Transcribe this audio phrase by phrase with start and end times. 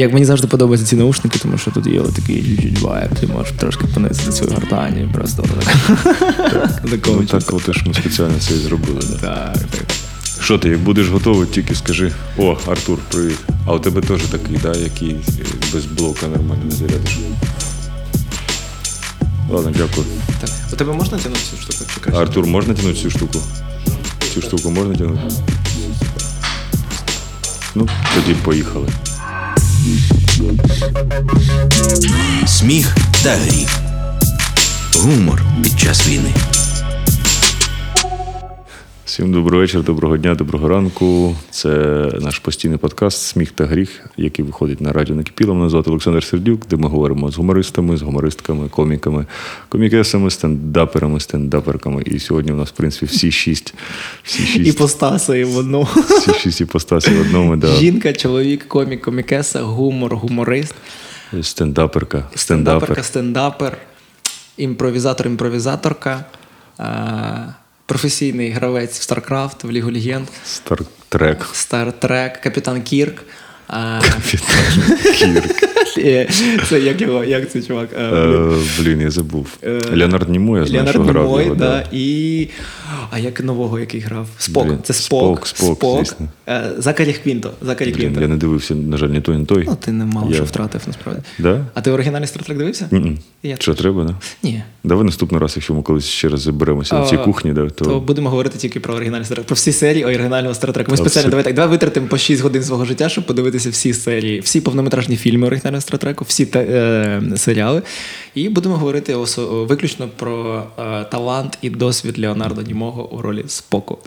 [0.00, 3.86] Як мені завжди подобаються ці наушники, тому що тут є такий вайб, ти можеш трошки
[3.94, 5.08] понизити свою гортані.
[5.14, 5.44] Просто
[7.06, 9.00] Ну так, от ж ми спеціально це і зробили.
[9.20, 9.84] Так, так.
[10.40, 13.38] Що ти, як будеш готовий, тільки скажи: о, Артур, привіт.
[13.66, 17.18] А у тебе теж такий, да, який е, без блока нормально не зарядиш.
[19.50, 20.06] Ладно, дякую.
[20.40, 20.50] так.
[20.72, 21.90] У тебе можна тягнути цю штуку?
[21.94, 22.22] Чи краще?
[22.22, 23.38] Артур, можна тягнути цю штуку?
[24.34, 25.22] Цю штуку можна тягнути?
[27.74, 28.88] Ну, тоді поїхали.
[32.46, 33.68] Сміх та гріх.
[34.94, 36.34] Гумор під час війни.
[39.08, 41.36] Всім доброго вечора, доброго дня, доброго ранку.
[41.50, 41.68] Це
[42.20, 45.54] наш постійний подкаст Сміх та гріх, який виходить на радіо Накипіло.
[45.54, 49.26] Мене звати Олександр Сердюк, де ми говоримо з гумористами, з гумористками, коміками,
[49.68, 52.02] комікесами, стендаперами, стендаперками.
[52.02, 53.74] І сьогодні у нас, в принципі, всі шість.
[54.22, 55.82] Всі шість, Іпостаси в одну.
[56.08, 57.56] всі шість іпостасів в одному.
[57.56, 57.66] Да.
[57.74, 60.74] Жінка, чоловік, комік, комікеса, гумор, гуморист,
[61.42, 63.78] Стендаперка, стендаперка, стендапер.
[64.56, 66.24] імпровізатор, імпровізаторка,
[67.88, 71.46] професійний гравець в StarCraft, в Лігу Легенд, Стартрек.
[71.52, 73.22] Стартрек, капітан Кірк.
[73.68, 75.77] Капітан Кірк.
[76.68, 77.88] Це як його, як цей чувак?
[78.00, 78.10] Е,
[78.78, 79.00] блін.
[79.00, 79.58] Е, я забув.
[79.64, 81.54] Е, Леонард Німой, я знаю, що грав Німой, його.
[81.54, 82.48] да, і.
[83.10, 84.28] А як нового, який грав?
[84.38, 84.66] Спок.
[84.82, 85.46] Це Спок.
[85.46, 86.28] Спок, Спок, звісно.
[86.78, 87.50] Закарі Квінто.
[87.62, 88.20] Закарі Квінто.
[88.20, 89.64] я не дивився, на жаль, ні той, ні той.
[89.66, 91.22] Ну, ти не мало що втратив, насправді.
[91.38, 91.66] Да?
[91.74, 92.90] А ти оригінальний Star Trek дивився?
[93.58, 94.14] Що треба, да?
[94.42, 94.62] Ні.
[94.84, 98.00] Давай наступний раз, якщо ми колись ще раз заберемося на цій кухні, да, то, То
[98.00, 100.90] будемо говорити тільки про оригінальний Star Trek, про всі серії оригінального Star Trek.
[100.90, 104.40] Ми спеціально давай так, давай витратимо по 6 годин свого життя, щоб подивитися всі серії,
[104.40, 107.82] всі повнометражні фільми оригінального Trek, всі те, е, серіали.
[108.38, 109.16] І будемо говорити
[109.48, 113.98] виключно про е, талант і досвід Леонардо Німого у ролі Споку.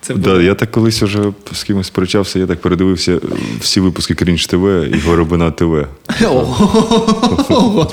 [0.00, 3.20] Це буде Да, я так колись вже з кимось сперечався, я так передивився е,
[3.60, 5.86] всі випуски Крінж ТВ і Горобина ТВ.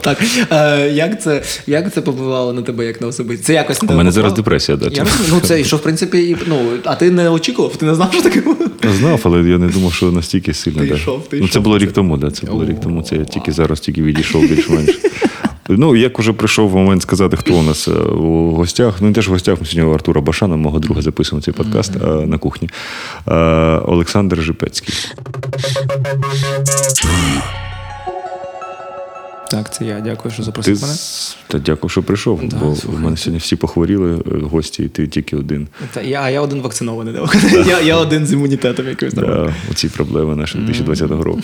[0.01, 0.17] Так.
[0.51, 3.45] Е, як, це, як це повпливало на тебе як на особисті?
[3.45, 5.05] Це якось У мене зараз депресія, да.
[5.31, 8.21] Ну, це що, в принципі, і, ну, а ти не очікував, ти не знав, що
[8.21, 8.43] таке
[8.99, 10.79] знав, але я не думав, що настільки сильно.
[10.79, 13.03] Ти йшов, ти ну, це було рік тому, да, це було рік тому.
[13.03, 14.99] Це я тільки зараз тільки відійшов більш-менш.
[15.69, 18.95] Ну, як уже прийшов момент сказати, хто у нас е, у гостях.
[19.01, 22.07] Ну, не теж в гостях ми сьогодні Артура Башана, мого друга, записуємо цей подкаст е,
[22.07, 22.69] на кухні.
[23.27, 23.33] Е,
[23.85, 24.95] Олександр Жипецький.
[29.51, 29.99] Так, це я.
[29.99, 30.75] Дякую, що Ти мене.
[30.75, 34.21] з- та дякую, що прийшов, Да, бо у мене сьогодні всі похворіли
[34.51, 35.67] гості, і ти тільки один.
[35.93, 37.13] Та я, а я один вакцинований.
[37.13, 37.29] да.
[37.67, 39.45] Я, я один з імунітетом нормальним.
[39.45, 41.41] Да, оці проблеми наші 2020 року.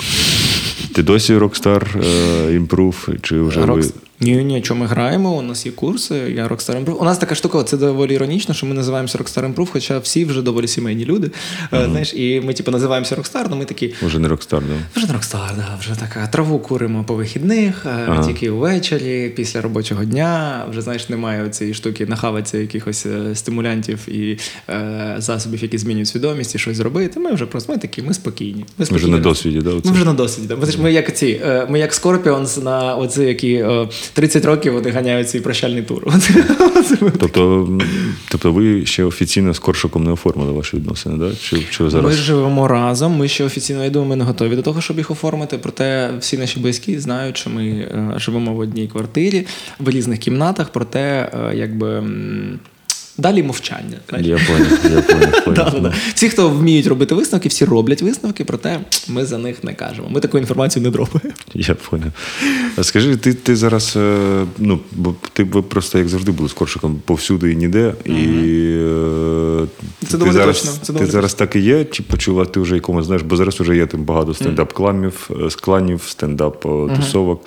[0.95, 3.83] Ти досі Rockstar е, Improve, чи вже ви.
[4.23, 6.93] Ні, ні, що ми граємо, у нас є курси, я Rockstar Improve.
[6.97, 10.41] У нас така штука, це доволі іронічно, що ми називаємося Rockstar Improve, хоча всі вже
[10.41, 11.31] доволі сімейні люди.
[11.73, 13.93] Е, Знаєш, і ми, типу, називаємося Rockstar, але ми такі.
[14.01, 14.73] Вже не Rockstar, да?
[14.95, 18.23] Вже не Rockstar, да, вже така траву куримо по вихідних, е, Ага.
[18.27, 20.65] тільки ввечері, після робочого дня.
[20.69, 24.37] Вже знаєш, немає цієї штуки нахаватися якихось е, стимулянтів і
[24.69, 27.19] е, засобів, які змінюють свідомість і щось зробити.
[27.19, 28.65] Ми вже просто ми такі, ми спокійні.
[28.77, 29.69] Ми Ми вже на досвіді, да?
[29.69, 29.89] оце?
[29.89, 30.47] Ми вже на досвіді.
[30.47, 30.55] Да.
[30.55, 34.73] Ми, ж- ми як ці, е, ми як Scorpions на оці, які е, 30 років
[34.73, 36.07] вони ганяють свій прощальний тур.
[37.19, 37.69] Тобто,
[38.29, 41.35] тобто ви ще офіційно з коршуком не оформили ваші відносини, да?
[41.35, 42.05] Чи, чи зараз?
[42.05, 43.17] Ми живемо разом.
[43.17, 45.57] Ми ще офіційно я думаю, ми не готові до того, щоб їх оформити.
[45.57, 49.47] Проте всі наші близькі знають, що ми е, живемо в одній квартирі,
[49.79, 50.69] в різних кімнатах.
[50.69, 52.03] Проте, е, якби
[53.17, 53.97] далі мовчання.
[54.19, 54.79] Я поняв,
[55.47, 55.51] я
[55.81, 55.93] да.
[56.15, 60.07] Всі, хто вміють робити висновки, всі роблять висновки, проте ми за них не кажемо.
[60.09, 61.35] Ми таку інформацію не дропаємо.
[61.53, 62.11] Я поняв.
[62.77, 67.01] А Скажи, ти, ти зараз, е, ну, бо ти просто як завжди були з Коршиком
[67.05, 67.93] повсюди і ніде.
[68.05, 69.67] І е,
[70.07, 72.75] Це доволі зараз, точно, це ти доволі зараз так і є, чи почула ти вже
[72.75, 77.39] якомусь, знаєш, бо зараз вже є там багато стендап-кламів, е, з кланів, стендап-тусовок.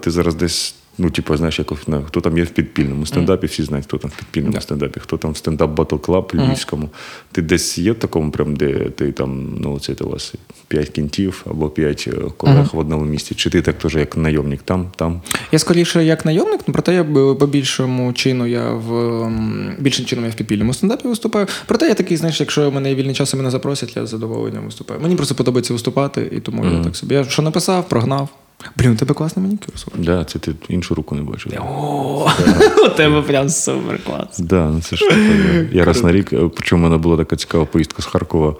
[0.00, 0.74] Ти зараз десь.
[1.00, 1.72] Ну, типу, знаєш, як
[2.06, 5.32] хто там є в підпільному стендапі, всі знають, хто там в підпільному стендапі, хто там
[5.32, 6.90] в стендап Battle Club львівському.
[7.32, 10.34] Ти десь є в такому, прям, де ти там, ну, це у вас
[10.68, 13.34] п'ять кентів або п'ять е, колег в одному місті.
[13.34, 15.20] Чи ти так теж як найомник там, там?
[15.52, 17.04] Я скоріше як найомник, ну, проте я
[17.34, 19.32] по більшому чину я в
[19.78, 21.46] більшим чином я в підпільному стендапі виступаю.
[21.66, 25.00] Проте я такий, знаєш, якщо мене вільний час і мене запросять, я з задоволенням виступаю.
[25.00, 27.14] Мені просто подобається виступати, і тому я так собі.
[27.14, 28.28] Я що написав, прогнав.
[28.76, 29.78] Блін, у тебе класний манікюр.
[29.78, 30.02] слухай.
[30.04, 31.52] Да, це ти іншу руку не бачив.
[31.60, 32.28] О,
[32.86, 34.38] у тебе прям супер клас.
[34.38, 35.68] Да, ну це ж таке.
[35.72, 38.54] Я раз на рік, причому в мене була така цікава поїздка з Харкова.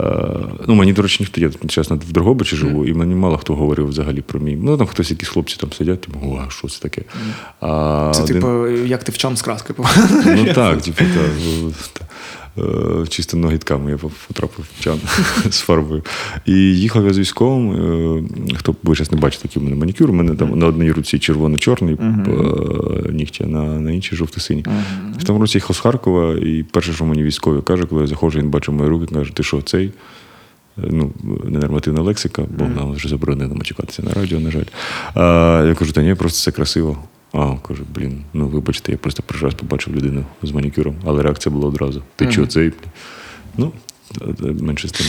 [0.00, 0.26] Е,
[0.66, 3.88] Ну, мені, до речі, ніхто, я чесно в Дрогобичі живу, і мені мало хто говорив
[3.88, 4.56] взагалі про мій.
[4.62, 7.02] Ну, там хтось, якісь хлопці там сидять, типу, о, що це таке?
[7.60, 9.74] А Це один- типу, як ти в чам з краски.
[10.26, 12.08] Ну так, типу, так.
[12.58, 13.96] Е, Чисто ногітками я
[14.28, 14.98] потрапив в чан
[15.50, 16.02] з фарбою.
[16.46, 17.72] І їхав я з військовим.
[18.50, 20.10] е, Хто ви зараз не бачите, який у мене манікюр.
[20.10, 24.64] У мене там на одній руці червоно-чорний е, нігтя, на, на іншій жовто-синій.
[25.18, 28.38] В тому році їхав з Харкова, і перше, що мені військовий каже, коли я заходжу,
[28.38, 29.90] він бачив мої руки, каже, ти що, цей?
[30.76, 31.10] ну,
[31.44, 34.64] ненормативна лексика, бо нам вже заборонено матюкатися на радіо, на жаль.
[35.14, 36.98] А, я кажу, та ні, просто це красиво.
[37.36, 41.54] А, кажу, блін, ну вибачте, я просто перший раз побачив людину з манікюром, але реакція
[41.54, 42.02] була одразу.
[42.16, 42.72] Ти чого цей?
[43.58, 43.72] Ну,
[44.40, 45.06] менше з тим.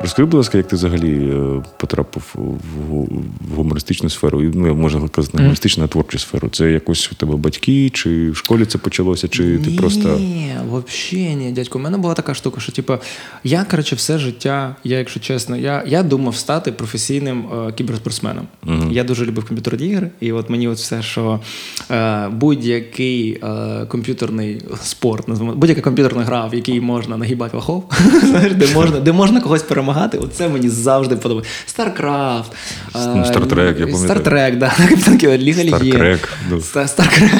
[0.00, 3.06] Розкажи, будь ласка, як ти взагалі е, потрапив в,
[3.56, 4.40] гумористичну сферу?
[4.54, 6.48] Ну, можна казати, гумористичну а творчу сферу.
[6.48, 10.08] Це якось у тебе батьки, чи в школі це почалося, чи ти просто.
[10.08, 11.78] Ні, взагалі ні, дядько.
[11.78, 12.94] У мене була така штука, що типу,
[13.44, 18.46] я, коротше, все життя, я, якщо чесно, я, я думав стати професійним е, кіберспортсменом.
[18.90, 21.40] Я дуже любив комп'ютерні ігри, і от мені от все, що
[21.90, 27.56] е, будь-який е, комп'ютерний спорт, будь-яка комп'ютерна гра, в якій можна нагибати
[28.22, 31.52] знаєш, де можна, де можна когось перемагати, оце мені завжди подобається.
[31.68, 32.44] StarCraft,
[32.94, 34.20] е, Star Trek, я пам'ятаю.
[34.20, 34.72] Star Trek, да,
[35.38, 36.62] Ліга Легенд.
[36.64, 37.38] Старкрек,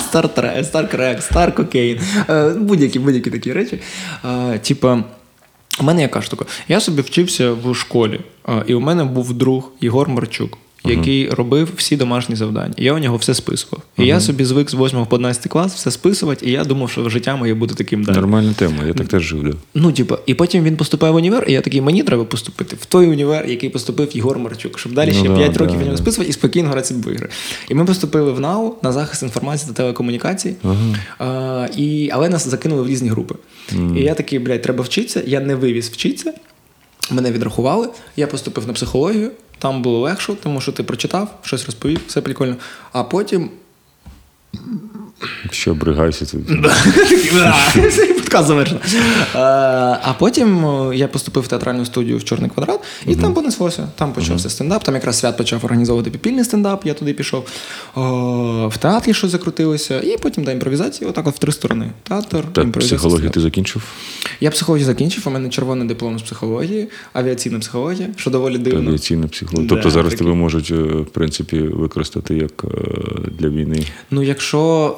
[0.00, 2.00] Star Trek, Старкрек, Старкокейн,
[2.30, 3.80] Е, будь-які, будь-які такі речі.
[4.24, 5.04] Е, Типа,
[5.80, 6.44] у мене яка штука?
[6.68, 8.20] Я собі вчився в школі,
[8.66, 10.58] і у мене був друг Єгор Марчук.
[10.84, 12.74] Який робив всі домашні завдання.
[12.76, 13.82] Я у нього все списував.
[13.98, 17.08] І я собі звик з 8 по 11 клас все списувати, і я думав, що
[17.08, 18.16] життя моє буде таким далі.
[18.16, 19.44] Нормальна тема, я так теж жив.
[19.44, 19.56] Да.
[19.74, 22.84] Ну, типу, і потім він поступає в універ, і я такий, мені треба поступити в
[22.84, 25.78] той універ, який поступив Єгор Марчук, щоб далі Ну ще да, 5 да, років в
[25.78, 25.84] да.
[25.84, 27.28] нього списувати і спокійно грати в ігри.
[27.68, 30.56] І ми поступили в НАУ на захист інформації та телекомунікацій,
[31.18, 33.34] а, і, але нас закинули в різні групи.
[33.96, 35.22] І я такий, блядь, треба вчитися.
[35.26, 36.32] Я не вивіз вчитися.
[37.10, 42.00] Мене відрахували, я поступив на психологію, там було легше, тому що ти прочитав, щось розповів,
[42.06, 42.56] все прикольно.
[42.92, 43.50] А потім
[45.50, 46.40] Що обригайся тут.
[47.94, 48.80] Цей подкаст завершено.
[49.34, 49.38] Е,
[50.02, 53.88] А потім е, я поступив в театральну студію в Чорний квадрат, і там понеслося.
[53.96, 54.84] Там почався стендап.
[54.84, 57.46] Там якраз свят почав організовувати підпільний стендап, я туди пішов.
[58.68, 61.90] В театрі щось закрутилося, і потім до імпровізації, отак от в три сторони.
[62.02, 62.80] Театр, імпровізація.
[62.80, 63.82] психологію ти закінчив?
[64.40, 68.88] Я психологію закінчив, у мене червоний диплом з психології, авіаційна психологія, що доволі дивно.
[68.88, 69.68] Авіаційна психологія.
[69.68, 72.68] Тобто зараз тебе можуть, е, в принципі, використати як е,
[73.38, 73.86] для війни.
[74.10, 74.96] Ну, якщо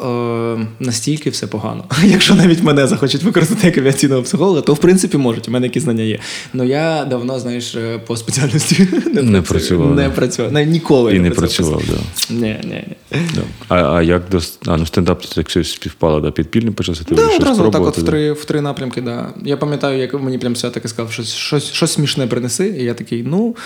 [0.80, 5.48] настільки все погано, якщо навіть мене захочуть використати як авіаційного психолога, то в принципі можуть,
[5.48, 6.18] у мене якісь знання є.
[6.52, 10.52] Ну я давно, знаєш, е, по спеціальності не, Не працював, Не працював.
[10.52, 11.78] Не, ніколи І не працював.
[11.78, 12.34] працював, да.
[12.34, 13.18] Ні, ні, ні.
[13.34, 13.42] Да.
[13.68, 16.30] А, а як до а, ну, стендап так все співпало, да?
[16.30, 19.30] підпільний почався, ти Да, одразу так от в три, в три напрямки, да.
[19.44, 22.94] Я пам'ятаю, як мені прям все таки сказав, щось, щось, щось смішне принеси, і я
[22.94, 23.56] такий, ну.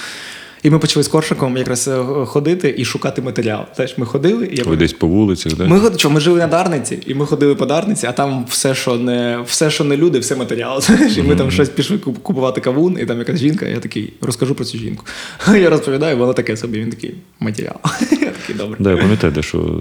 [0.63, 3.65] І ми почали з коршиком якраз е, ходити і шукати матеріал.
[3.75, 5.67] Знаєш, ми ходили, я Ви десь по вулицях, да?
[5.67, 8.97] Ми що, ми жили на Дарниці, і ми ходили по Дарниці, а там все, що
[8.97, 10.81] не все, що не люди, все матеріал.
[10.83, 14.55] Знаєш, і ми там щось пішли купувати кавун, і там якась жінка, я такий розкажу
[14.55, 15.05] про цю жінку.
[15.55, 16.81] Я розповідаю, воно таке собі.
[16.81, 17.77] Він такий матеріал.
[18.11, 18.77] Я такий добре.
[19.21, 19.81] Да, де, що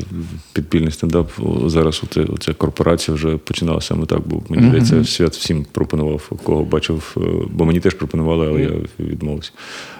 [0.53, 1.31] підпільний стендап
[1.65, 2.01] зараз
[2.33, 7.21] оця корпорація вже починала саме так, бо мені здається, свят всім пропонував, кого бачив, е,
[7.51, 9.51] бо мені теж пропонували, але я відмовився.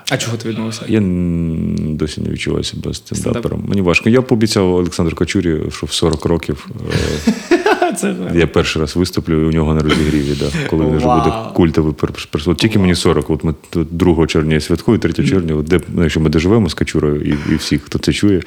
[0.10, 0.82] А чого ти відмовився?
[0.88, 1.00] Я
[1.96, 3.66] досі не відчуваю себе стендапером.
[3.68, 4.10] Мені важко.
[4.10, 6.68] Я пообіцяв Олександру Качурі, що в 40 років
[7.28, 7.34] е,
[7.98, 11.94] Це я перший раз виступлю у нього на розігріві, да, коли він вже буде культовий
[11.94, 12.58] пер- персонаж.
[12.58, 13.30] Тільки мені 40.
[13.30, 16.74] От ми 2 червня я святкую, 3 червня, от де, ну, якщо ми доживемо з
[16.74, 18.42] Качурою і, і всі, хто це чує,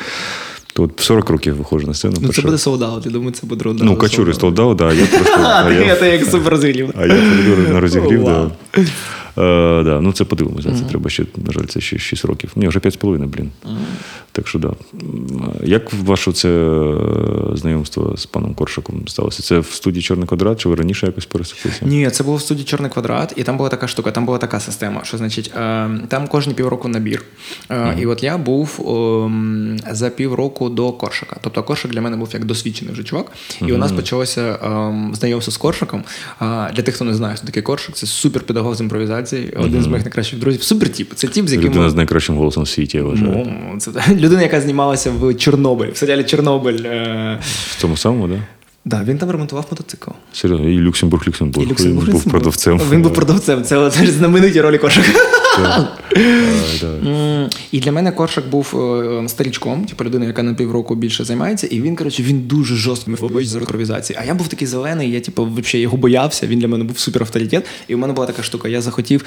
[0.75, 2.14] то от в 40 років виходжу на сцену.
[2.20, 3.84] Ну, це буде солдат, я думаю, це буде рода.
[3.84, 5.37] Ну, Качури столдав, да, а я просто.
[5.38, 6.90] А, ти я- як супер розгрів.
[6.96, 7.14] а я
[7.72, 8.50] на розігрів, да.
[9.38, 10.00] Е, да.
[10.00, 10.74] Ну, це подивимося.
[10.74, 12.50] Це треба ще, на жаль, це ще 6 років.
[12.56, 13.50] Ні, вже 5,5, блін.
[14.32, 14.72] Так що, да.
[15.64, 19.42] Як ваше це е, знайомство з паном Коршаком сталося?
[19.42, 21.78] Це в студії Чорний квадрат, чи ви раніше якось пересеклися?
[21.82, 24.60] Ні, це було в студії Чорний квадрат, і там була така штука, там була така
[24.60, 27.22] система, що значить, е, там кожні півроку набір.
[27.70, 31.36] Е, І от я був ем, за півроку до Коршака.
[31.40, 33.26] Тобто Коршак для мене був як досвідчений вже чувак.
[33.66, 36.02] І у нас почалося ем, знайомство з Коршаком.
[36.40, 39.21] Для тих, хто не знає, хто такий Коршак, це суперпедагог з імпровізації,
[39.56, 40.62] один з моїх найкращих друзів.
[40.62, 41.12] Супертіп.
[41.14, 43.46] Це тіп, з яким Людина з найкращим голосом в світі, я вважаю.
[43.72, 46.84] Ну, це людина, яка знімалася в Чорнобиль, в серіалі Чорнобиль.
[46.84, 48.38] Е, В тому самому, так?
[48.84, 48.98] Да?
[48.98, 50.10] да, він там ремонтував мотоцикл.
[50.32, 51.66] Серйозно, і Люксембург, Люксембург.
[51.66, 52.80] І Люксембург Він був продавцем.
[52.90, 53.62] Він був продавцем.
[53.64, 55.08] Це, це ж знамениті ролі Коршака.
[57.73, 61.80] І для мене Коршак був е, старічком, типу людина, яка на півроку більше займається, і
[61.80, 64.18] він, коротше, він дуже жорсткий фобоїть з імпровізації.
[64.23, 66.47] А я був такий зелений, я типу, взагалі його боявся.
[66.47, 67.66] Він для мене був супер авторитет.
[67.88, 68.68] І у мене була така штука.
[68.68, 69.25] Я захотів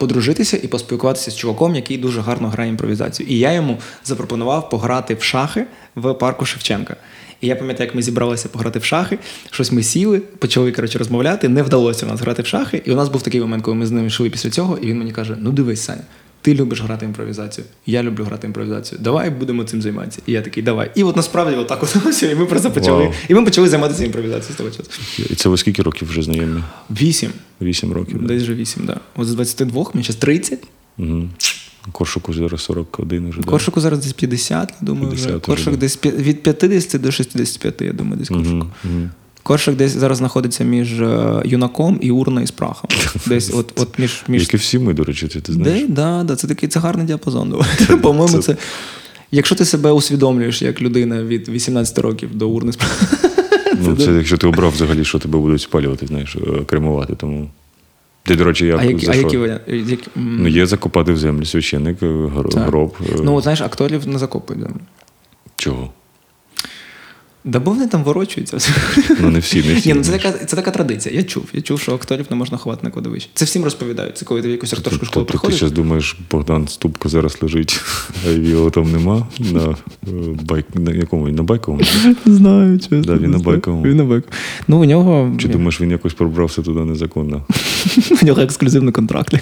[0.00, 3.28] подружитися і поспілкуватися з чуваком, який дуже гарно грає імпровізацію.
[3.28, 6.96] І я йому запропонував пограти в шахи в парку Шевченка.
[7.40, 9.18] І я пам'ятаю, як ми зібралися пограти в шахи.
[9.50, 11.48] Щось ми сіли, почали коротше, розмовляти.
[11.48, 12.82] Не вдалося у нас грати в шахи.
[12.84, 14.98] І у нас був такий момент, коли ми з ним йшли після цього, і він
[14.98, 16.02] мені каже: Ну дивись, Саня.
[16.46, 19.00] Ти любиш грати імпровізацію, я люблю грати імпровізацію.
[19.02, 20.22] Давай будемо цим займатися.
[20.26, 20.90] І я такий, давай.
[20.94, 23.04] І от насправді отак от і ми просто почали.
[23.04, 23.12] Вау.
[23.28, 24.90] І ми почали займатися імпровізацією з того часу.
[25.30, 26.62] І це ви скільки років вже знайомі?
[26.90, 27.30] Вісім.
[27.60, 28.26] Вісім років.
[28.26, 28.96] Десь вже вісім, так.
[28.96, 29.22] Да.
[29.22, 30.58] От з 22, мені зараз 30.
[30.98, 31.28] Угу.
[31.92, 33.40] Коршуку зараз 41 вже.
[33.40, 33.46] да?
[33.46, 35.36] Коршику зараз десь 50, я думаю, 50 вже.
[35.36, 35.76] вже, Коршик да.
[35.76, 38.46] десь від 50 до 65, я думаю, десь коршик.
[38.46, 39.10] Мгм, мгм.
[39.42, 42.90] Коршик десь зараз знаходиться між е, юнаком і урною з прахом.
[43.26, 44.42] Десь от, от між, між...
[44.42, 45.82] Як і всі ми, до речі, ти, ти знаєш.
[45.82, 45.94] Де?
[45.94, 47.54] Да, да, це такий це гарний діапазон.
[48.02, 48.56] По-моєму, це...
[49.30, 53.08] Якщо ти себе усвідомлюєш як людина від 18 років до урни з прахом.
[53.86, 57.14] Ну, це якщо ти обрав взагалі, що тебе будуть спалювати, знаєш, е, кремувати.
[57.16, 57.50] Тому.
[58.26, 59.22] Ти, до речі, як А за а що?
[59.22, 59.76] які варіанти?
[59.76, 60.08] Які...
[60.16, 62.54] м, Ну, є закопати в землю священник, гроб.
[62.54, 62.68] так.
[63.00, 64.80] е, Ну, от, знаєш, акторів не закопують землю.
[65.56, 65.90] Чого?
[67.46, 68.58] Да бо вони там ворочуються.
[69.20, 69.88] Ну, не всі, не всі.
[69.88, 71.14] Ні, ну це така, це така традиція.
[71.14, 71.44] Я чув.
[71.52, 73.28] Я чув, що акторів не можна ховати на кладовищі.
[73.34, 74.18] Це всім розповідають.
[74.18, 75.60] Це коли ти в якусь акторську школу Тобто ти приходиш.
[75.60, 77.80] зараз думаєш, Богдан Ступко зараз лежить,
[78.26, 79.76] а його там нема на е,
[80.42, 81.84] байк, на якому на байковому?
[82.26, 83.00] Знаю, чесно.
[83.00, 83.82] Да, він на байковому.
[83.82, 84.36] Він на байковому.
[84.68, 87.44] Ну, у нього, Чи думаєш, він якось пробрався туди незаконно?
[88.22, 89.34] у нього ексклюзивний контракт.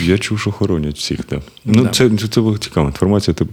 [0.00, 1.20] Я чув, що хоронять всіх.
[1.64, 3.34] Ну, це, була цікава інформація.
[3.34, 3.44] Ти,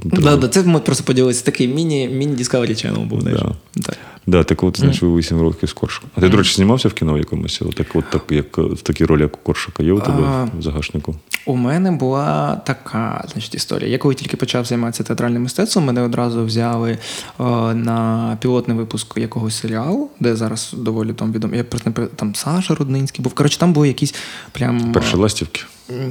[0.47, 1.45] це ми просто поділилися.
[1.45, 3.41] Такий міні, міні Discovery Channel був, знаєш.
[3.85, 3.97] Так.
[4.27, 6.09] Да, так от, знаєш, ви 8 років з Коршиком.
[6.15, 7.61] А ти, до речі, знімався в кіно якомусь?
[7.75, 10.47] Так, от, так, як, в такій ролі, як у Коршика, є у тебе А.
[10.59, 11.15] в загашнику?
[11.45, 13.91] У мене була така значить, історія.
[13.91, 19.55] Я коли тільки почав займатися театральним мистецтвом, мене одразу взяли е, на пілотний випуск якогось
[19.55, 21.55] серіалу, де зараз доволі там відомо.
[21.55, 23.33] Я просто не там Саша Руднинський був.
[23.33, 24.15] Коротше, там були якісь
[24.51, 24.91] прям.
[24.91, 25.61] Перші ластівки?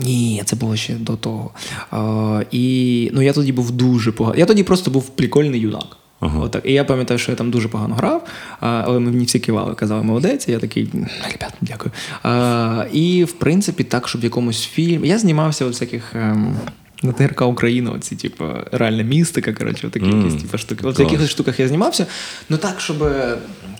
[0.02, 1.50] Ні, це було ще до того.
[1.92, 4.40] Е, і ну, я тоді був дуже поганий.
[4.40, 5.96] Я тоді просто був прикольний юнак.
[6.40, 6.62] Отак.
[6.64, 8.26] І я пам'ятаю, що я там дуже погано грав,
[8.60, 10.48] але мені всі кивали, казали, молодець.
[10.48, 10.90] І я такий,
[11.32, 11.92] ребят, дякую.
[12.22, 15.08] А, і в принципі, так, щоб в якомусь фільмі.
[15.08, 16.14] Я знімався у всяких.
[16.14, 16.56] Ем...
[17.02, 20.86] На ТРК Україна, оці, типу, реальна містика, коротше, такі mm, якісь типу, штуки.
[20.86, 22.06] От в якихось штуках я знімався.
[22.48, 23.08] Ну так, щоб,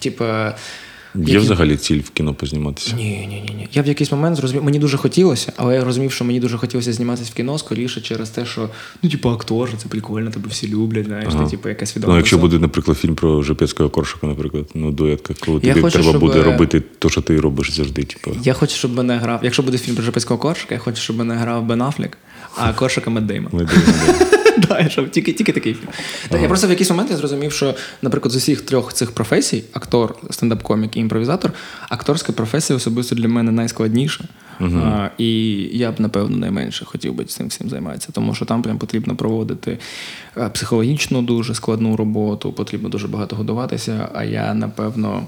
[0.00, 0.24] типу.
[1.14, 2.96] Є взагалі ціль в кіно позніматися?
[2.96, 3.68] Ні, ні, ні, ні.
[3.72, 6.92] Я в якийсь момент зрозумів, мені дуже хотілося, але я розумів, що мені дуже хотілося
[6.92, 8.68] зніматися в кіно скоріше через те, що
[9.02, 11.44] ну, типу, актор, це прикольно, тебе всі люблять, знаєш, Ага.
[11.44, 12.12] ти типу якась відома.
[12.12, 15.92] Ну, якщо буде, наприклад, фільм про Жепецького Коршика, наприклад, ну, дуетка, коли Я тобі хочу,
[15.92, 18.02] треба щоб- буде робити те, що ти робиш завжди.
[18.02, 18.36] Типу.
[18.44, 19.40] Я хочу, щоб мене грав.
[19.42, 22.18] Якщо буде фільм про Жепецького коршика, я хочу, щоб мене грав Бен Аффлек,
[22.56, 23.68] а коршика Мед Деймон.
[24.56, 24.84] Ми дивимося.
[24.84, 25.88] Да, щоб тільки, тільки такий фільм.
[26.28, 29.64] Та Я просто в якийсь момент я зрозумів, що, наприклад, з усіх трьох цих професій
[29.72, 31.52] актор, стендап-комік і імпровізатор,
[31.88, 34.24] акторська професія особисто для мене найскладніша.
[34.60, 38.78] А, і я б, напевно, найменше хотів би цим всім займатися, тому що там прям
[38.78, 39.78] потрібно проводити
[40.36, 44.08] е, психологічну дуже складну роботу, потрібно дуже багато годуватися.
[44.14, 45.26] А я, напевно.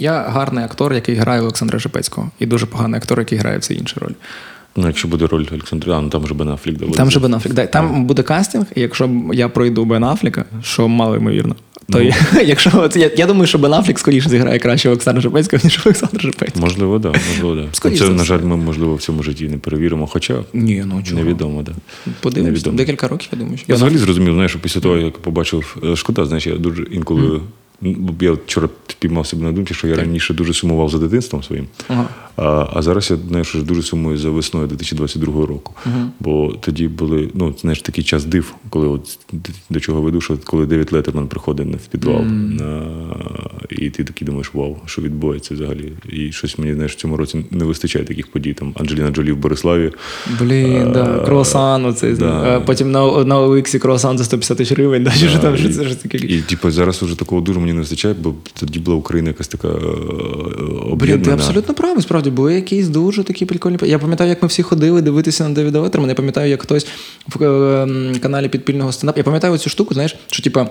[0.00, 4.00] Я гарний актор, який грає Олександра Жепецького, і дуже поганий актор, який грає всі інші
[4.00, 4.14] ролі.
[4.80, 6.98] Ну, якщо буде роль Олександра, а, ну там вже Бен Аффлек доводиться.
[7.02, 7.54] Там же Бен Аффлек.
[7.54, 11.56] Да, Там буде кастинг, і якщо я пройду Бен Аффлека, що мало ймовірно,
[11.92, 12.14] то я,
[12.46, 16.62] якщо я, я думаю, що Бен Аффлек скоріше зіграє краще Олександра Жепецького, ніж Олександр Жепецький.
[16.62, 17.12] Можливо, так.
[17.12, 17.68] Да, можливо, да.
[17.72, 20.06] Скоріше Це, на жаль, ми, можливо, в цьому житті не перевіримо.
[20.06, 21.20] Хоча Ні, ну чого.
[21.20, 21.72] невідомо, да.
[22.20, 22.76] Подивимось, Невідомо.
[22.76, 23.56] декілька років, я думаю.
[23.58, 26.82] Що Я взагалі зрозумів, знаєш, що після того, як побачив е, шкода, знаєш, я дуже
[26.82, 27.40] інколи.
[27.80, 28.68] ну, Я вчора
[28.98, 31.66] піймав себе на думці, що я раніше дуже сумував за дитинством своїм.
[31.88, 32.08] Ага.
[32.38, 35.74] А, а зараз я знаєш, вже дуже сумую за весною 2022 року.
[36.20, 39.18] Бо тоді були, ну, знаєш, такий час див, коли от
[39.70, 42.82] до чого веду, що коли Девід Леттерман приходить в підвал, на,
[43.70, 45.92] і ти такий думаєш, вау, що відбувається взагалі.
[46.08, 48.52] І щось мені знаєш, в цьому році не вистачає таких подій.
[48.52, 49.92] Там Анджеліна Джолі в Бориславі.
[50.40, 52.14] Блін, да, круасан оцей.
[52.14, 52.60] да.
[52.60, 56.02] Потім на, на OLX круасан за 150 тисяч гривень, да, що там, що це ж
[56.02, 56.18] таке.
[56.18, 59.68] І типу, зараз уже такого дуже мені не вистачає, бо тоді була Україна якась така
[59.68, 63.78] е, Блін, ти абсолютно правий, справді, були якісь дуже такі прикольні.
[63.82, 66.10] Я пам'ятаю, як ми всі ходили дивитися на Девіда Леттермана.
[66.10, 66.86] Я пам'ятаю, як хтось
[67.26, 69.20] в е, каналі підпільного стендапу.
[69.20, 70.68] Я пам'ятаю цю штуку, знаєш, що типа.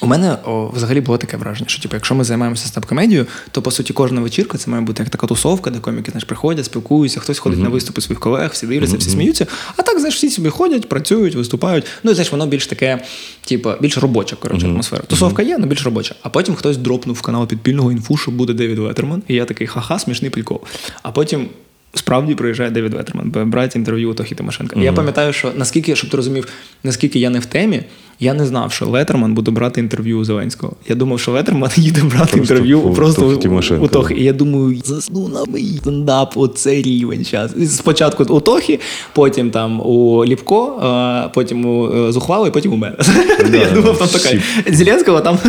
[0.00, 3.70] У мене о, взагалі було таке враження, що типу, якщо ми займаємося стендап-комедією, то по
[3.70, 7.38] суті кожна вечірка це має бути як така тусовка, де коміки знаєш, приходять, спілкуються, хтось
[7.38, 9.46] ходить на виступи своїх колег, всі дивляться, всі сміються.
[9.76, 11.84] А так, знаєш, всі собі ходять, працюють, виступають.
[12.02, 13.04] Ну і знаєш, воно більш таке,
[13.44, 15.02] типу, більш робоча коротше, атмосфера.
[15.02, 16.14] Тусовка є, але більш робоча.
[16.22, 19.66] А потім хтось дропнув в канал підпільного інфу, що буде Девід Ветерман, і я такий
[19.66, 20.60] ха-ха, смішний прикол.
[21.02, 21.48] А потім
[21.94, 24.80] Справді приїжджає Девід Ветерман, брати інтерв'ю у Тохі Тимошенка.
[24.80, 26.48] І Я пам'ятаю, що наскільки, щоб ти розумів,
[26.84, 27.82] наскільки я не в темі,
[28.20, 30.72] я не знав, що Летерман буде брати інтерв'ю у Зеленського.
[30.88, 34.14] Я думав, що Летерман їде брати Просто інтерв'ю у просто у, у Тохи.
[34.14, 34.20] да.
[34.20, 37.74] І я думаю, засну на мій стендап, оце рівень час.
[37.76, 38.80] Спочатку у Тохі,
[39.12, 42.96] потім там у Ліпко, потім у е, Зухвало, і потім у мене.
[43.52, 44.42] Я думав, там така.
[44.72, 45.38] Зеленського там.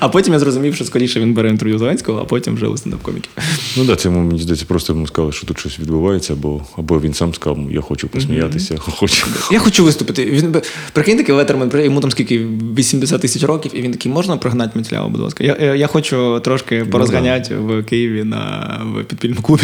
[0.00, 3.28] А потім я зрозумів, що скоріше він бере інтерв'ю Зеленського, а потім вже у стендап-коміків.
[3.76, 7.34] Ну так, це мені здається, просто сказали, що тут щось відбувається, або, або він сам
[7.34, 9.26] сказав, я хочу посміятися, хочу.
[9.52, 10.24] Я хочу виступити.
[10.24, 10.56] Він
[10.92, 12.46] прикинь такий Летерман, йому там скільки
[12.78, 15.44] 80 тисяч років, і він такий, можна прогнати Митлява, будь ласка.
[15.44, 19.62] Я, я, хочу трошки порозганяти в Києві на в підпільному клубі.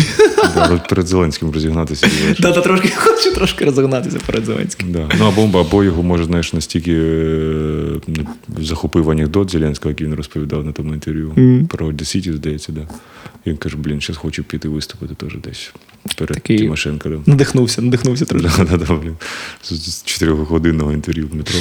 [0.54, 2.10] Да, перед Зеленським розігнатися.
[2.38, 4.92] Да, та трошки хочу трошки розогнатися перед Зеленським.
[4.92, 5.08] Да.
[5.18, 8.00] Ну, або, або його, може, знаєш, настільки е,
[8.58, 11.32] захопив анекдот Зеленського, який він розповідав на тому інтерв'ю
[11.68, 12.80] про The City, здається, да.
[13.46, 15.72] Він каже, блін, зараз хочу піти виступити теж десь
[16.16, 17.08] перед Такий- Тимошенко.
[17.26, 18.24] Надихнувся, надихнувся.
[18.34, 19.16] Да, да, блін.
[19.62, 21.58] З, чотирьохгодинного інтерв'ю в метро.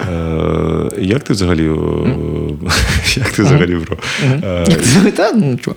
[0.00, 2.70] Е, як ти взагалі, е,
[3.16, 3.96] як ти взагалі, бро?
[4.68, 5.76] Як ти та, ну, чого?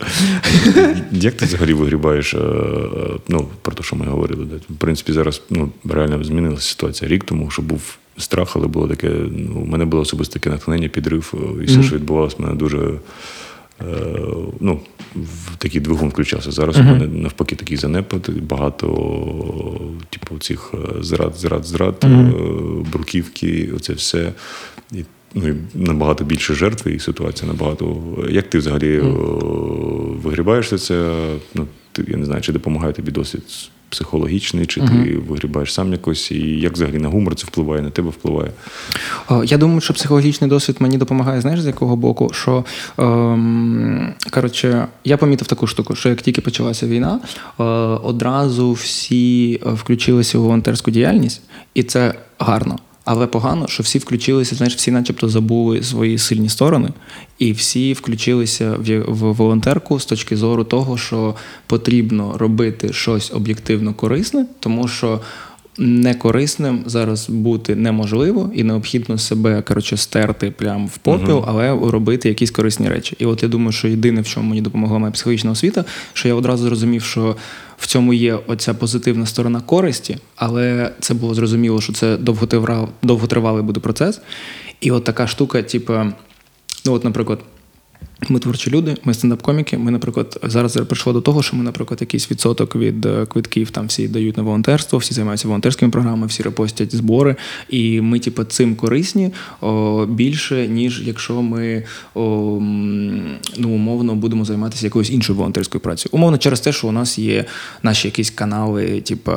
[1.12, 2.34] як ти взагалі вигрібаєш?
[2.34, 2.38] е,
[3.28, 4.46] Ну, про те, що ми говорили.
[4.46, 4.56] да?
[4.56, 7.12] В принципі, зараз ну, реально змінилася ситуація.
[7.12, 9.10] Рік тому, що був страх, але було таке.
[9.32, 12.78] Ну, у мене було особисто таке натхнення, підрив, е, і все, що відбувалося, мене дуже.
[12.80, 13.86] е,
[14.60, 14.80] Ну,
[15.16, 16.52] в такий двигун включався.
[16.52, 18.88] Зараз у мене навпаки такий занепад, багато
[20.10, 22.08] типу, цих е, зрад, зрад, зрад, е,
[22.92, 24.34] бруківки, оце все.
[24.92, 25.04] І,
[25.34, 28.04] ну, і набагато більше жертв, і ситуація набагато.
[28.30, 29.02] Як ти взагалі е,
[30.24, 31.16] вигрібаєшся це?
[31.54, 33.44] Ну, ти, я не знаю, чи допомагає тобі досвід
[33.94, 38.10] психологічний, чи ти вигрібаєш сам якось, і як взагалі на гумор це впливає, на тебе
[38.10, 38.52] впливає?
[39.46, 42.30] Я думаю, що психологічний досвід мені допомагає, знаєш, з якого боку?
[42.34, 42.66] Що
[42.98, 47.20] ем, коротше, я помітив таку штуку, що як тільки почалася війна,
[47.60, 47.64] е,
[48.04, 51.42] одразу всі е, включилися у волонтерську діяльність,
[51.74, 52.80] і це гарно.
[53.06, 56.90] Але погано, що всі включилися, знаєш, всі начебто забули свої сильні сторони,
[57.40, 61.36] і всі включилися в, в волонтерку з точки зору того, що
[61.68, 65.22] потрібно робити щось об'єктивно корисне, тому що
[65.78, 72.52] некорисним зараз бути неможливо, і необхідно себе коротше, стерти прямо в попіл, але робити якісь
[72.52, 73.16] корисні речі.
[73.20, 76.34] І от я думаю, що єдине, в чому мені допомогла моя психологічна освіта, що я
[76.34, 77.36] одразу зрозумів, що
[77.84, 82.18] в цьому є оця позитивна сторона користі, але це було зрозуміло, що це
[83.02, 84.22] довготривалий, буде процес.
[84.82, 85.94] І от така штука, типу,
[86.86, 87.40] ну от, наприклад.
[88.30, 89.78] Ми творчі люди, ми стендап-коміки.
[89.78, 93.88] Ми, наприклад, зараз прийшло до того, що ми, наприклад, якийсь відсоток від е, квитків там
[93.88, 97.36] всі дають на волонтерство, всі займаються волонтерськими програмами, всі репостять збори.
[97.70, 99.32] І ми, типу, цим корисні
[99.62, 101.84] о, більше, ніж якщо ми
[102.16, 102.22] о,
[103.58, 106.10] ну, умовно будемо займатися якоюсь іншою волонтерською працею.
[106.12, 107.46] Умовно, через те, що у нас є
[107.84, 109.32] наші якісь канали, типу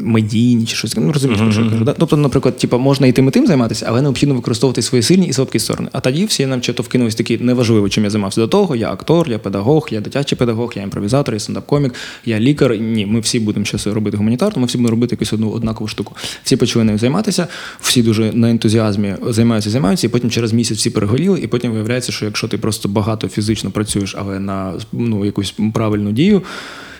[0.00, 0.96] медійні чи щось.
[0.96, 1.84] Ну, розумієш, про що я кажу.
[1.84, 1.92] Да?
[1.98, 5.32] Тобто, наприклад, типу, можна і тим, і тим займатися, але необхідно використовувати свої сильні і
[5.32, 5.88] слабкі сторони.
[5.92, 8.76] А тоді всі нам чого вкинулись такі неважливо, чим я займався до того.
[8.76, 11.94] Я актор, я педагог, я дитячий педагог, я імпровізатор, я стендап-комік,
[12.24, 12.76] я лікар.
[12.76, 16.16] Ні, ми всі будемо щось робити гуманітарно, ми всі будемо робити якусь одну однакову штуку.
[16.42, 17.46] Всі почали нею займатися,
[17.80, 22.12] всі дуже на ентузіазмі займаються, займаються, і потім через місяць всі перегоріли, і потім виявляється,
[22.12, 26.42] що якщо ти просто багато фізично працюєш, але на ну, якусь правильну дію.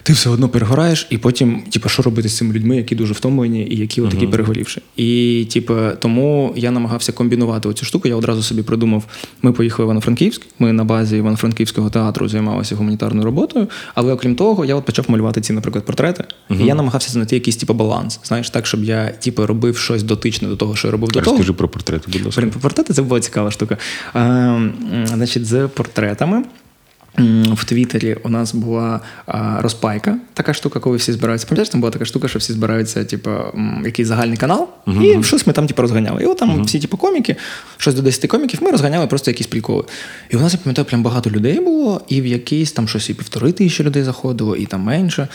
[0.02, 3.66] Ти все одно перегораєш, і потім, типу, що робити з цими людьми, які дуже втомлені
[3.70, 4.80] і які отакі перегорівши.
[4.96, 8.08] І, типу, тому я намагався комбінувати оцю штуку.
[8.08, 9.04] Я одразу собі придумав:
[9.42, 10.42] ми поїхали в Івано-Франківськ.
[10.58, 13.68] Ми на базі Івано-Франківського театру займалися гуманітарною роботою.
[13.94, 16.24] Але окрім того, я от почав малювати ці, наприклад, портрети.
[16.50, 18.20] І я намагався знайти якийсь типу, баланс.
[18.24, 21.36] Знаєш, так, щоб я типу, робив щось дотичне до того, що я робив до того.
[21.36, 22.40] Розкажи про портрети, будь ласка.
[22.40, 23.78] Блін, по портрети це була цікава штука.
[24.16, 24.70] Е,
[25.04, 26.42] значить, з портретами.
[27.52, 31.46] В Твіттері у нас була а, розпайка, така штука, коли всі збираються.
[31.46, 33.30] Пам'ятаєш, там була така штука, що всі збираються, типу,
[33.84, 34.68] якийсь загальний канал,
[35.02, 36.22] і щось ми там типу, розганяли.
[36.22, 37.36] І от там всі типу, коміки,
[37.76, 39.84] щось до 10 коміків, ми розганяли просто якісь приколи.
[40.30, 43.14] І у нас, я пам'ятаю, прям багато людей було, і в якийсь там щось і
[43.14, 45.28] півтори тисячі людей заходило, і там менше.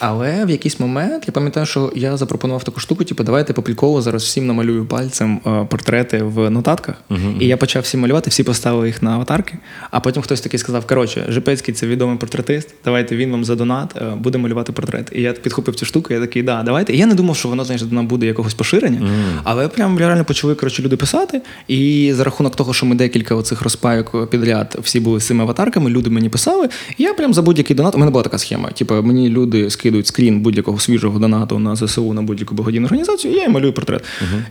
[0.00, 4.22] Але в якийсь момент я пам'ятаю, що я запропонував таку штуку, типу, давайте попільково зараз
[4.22, 6.94] всім намалюю пальцем е, портрети в нотатках.
[7.40, 9.58] І я почав всім малювати, всі поставили їх на аватарки,
[9.90, 12.74] а потім хтось такий такий сказав: коротше, Жипецький це відомий портретист.
[12.84, 15.12] Давайте він вам за донат е, буде малювати портрет.
[15.12, 16.14] І я підхопив цю штуку.
[16.14, 16.92] Я такий, да, давайте.
[16.92, 19.10] І я не думав, що воно знаєш, нам буде якогось поширення,
[19.44, 21.42] але прям реально почали коротше, люди писати.
[21.68, 25.90] І за рахунок того, що ми декілька оцих розпайок підряд всі були з цими аватарками,
[25.90, 26.68] люди мені писали.
[26.98, 27.94] І я прям за будь-який донат.
[27.94, 28.70] У мене була така схема.
[28.70, 33.36] Типу, мені люди скидують скрін будь-якого свіжого донату на ЗСУ на будь-яку благодійну організацію, і
[33.36, 34.04] я їм малюю портрет.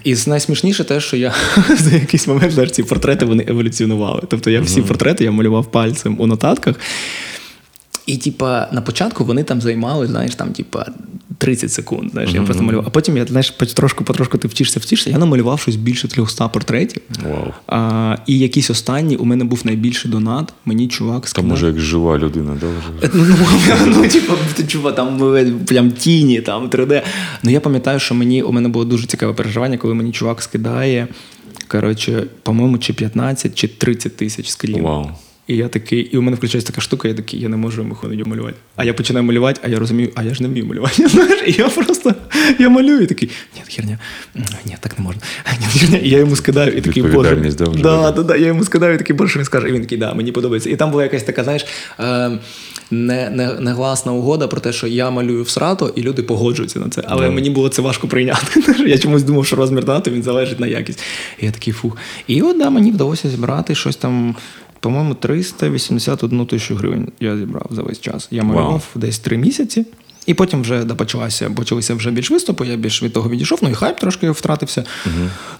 [0.03, 1.33] І найсмішніше те, що я
[1.79, 4.21] за якийсь момент ці портрети вони еволюціонували.
[4.27, 5.65] Тобто я всі портрети я малював
[5.95, 6.75] пальцем у нотатках.
[8.05, 10.85] І, типа, на початку вони там займали, знаєш, там, типа,
[11.37, 12.11] 30 секунд.
[12.11, 12.85] Знаєш, я просто малював.
[12.87, 15.09] А потім я, знаєш, потрошку, потрошку ти вчишся, вчишся.
[15.09, 17.01] Я намалював щось більше 300 портретів.
[17.23, 17.53] Вау.
[17.67, 20.53] А, і якийсь останній, у мене був найбільший донат.
[20.65, 21.49] Мені чувак Там сказав.
[21.49, 23.11] може як жива людина, да, вже?
[23.13, 23.35] Ну, ну,
[24.01, 27.01] ну типу, ти чува, там прям тіні, там 3D.
[27.43, 31.07] Ну я пам'ятаю, що мені у мене було дуже цікаве переживання, коли мені чувак скидає,
[31.67, 34.83] коротше, по-моєму, чи 15, чи 30 тисяч скрінів.
[34.83, 35.09] Вау.
[35.47, 38.23] І я такий, і у мене включається така штука, я такий, я не можу виходити
[38.29, 38.55] малювати.
[38.75, 41.07] А я починаю малювати, а я розумію, а я ж не вмію малювати.
[41.07, 42.15] Знаєш, і я просто
[42.59, 43.99] я малюю і такий, ні, херня,
[44.65, 45.21] ні, так не можна.
[45.59, 45.97] Ні, херня.
[45.97, 47.35] І я йому скидаю, і такий, боже.
[47.35, 49.69] Да, да, да, да, я йому скидаю, і такий, боже, що він скаже.
[49.69, 50.69] І він такий, да, мені подобається.
[50.69, 51.65] І там була якась така, знаєш,
[51.99, 52.39] е,
[52.91, 56.89] не, не, негласна угода про те, що я малюю в срато, і люди погоджуються на
[56.89, 57.03] це.
[57.07, 58.63] Але мені було це важко прийняти.
[58.87, 60.99] Я чомусь думав, що розмір донату він залежить на якість.
[61.39, 61.97] І я такий фух.
[62.27, 64.35] І от да, мені вдалося зібрати щось там.
[64.85, 68.27] По-моєму, 381 тисячу гривень я зібрав за весь час.
[68.31, 69.85] Я малював десь три місяці.
[70.25, 73.69] І потім вже да, почалася, почалися вже більш виступи, я більш від того відійшов, ну
[73.69, 74.83] і хайп трошки втратився.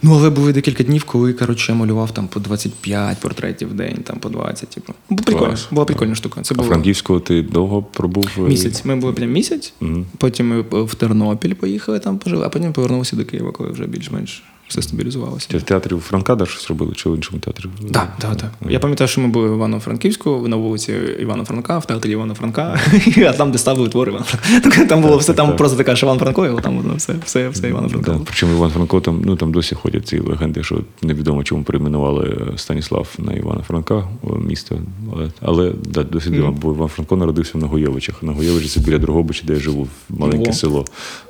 [0.02, 3.98] Ну, але були декілька днів, коли коротше, я малював там по 25 портретів в день,
[4.04, 4.70] там по 20.
[4.70, 4.94] Типу.
[5.08, 5.68] Прикольно, Клас.
[5.72, 6.42] була прикольна штука.
[6.42, 8.30] Це А було Франківського ти довго пробув?
[8.38, 8.86] е, місяць.
[8.86, 9.74] Ми були прям місяць,
[10.18, 14.44] потім ми в Тернопіль поїхали, там пожили, а потім повернулися до Києва, коли вже більш-менш
[14.68, 15.48] все стабілізувалося.
[15.52, 17.66] Чи в театрі Франка да, щось робили, чи в іншому театрі?
[17.92, 18.52] Так, так, так.
[18.70, 22.80] Я пам'ятаю, що ми були в Івано-Франківську, на вулиці Івана Франка, в театрі Івана Франка,
[23.18, 24.86] а там, де ставили твори Івана Франка.
[24.86, 27.70] Там було все, там просто така, що Іван Франко, і там воно все, все, все
[27.70, 28.12] Івана Франка.
[28.12, 32.54] Да, причому Іван Франко там, ну, там досі ходять ці легенди, що невідомо, чому перейменували
[32.58, 34.08] Станіслав на Івана Франка,
[34.40, 34.78] місто.
[35.14, 38.24] Але, але да, досі дивно, бо Іван Франко народився в Нагоєвичах.
[38.24, 40.86] Нагоєвичі це біля Дрогобича, де я живу, маленьке село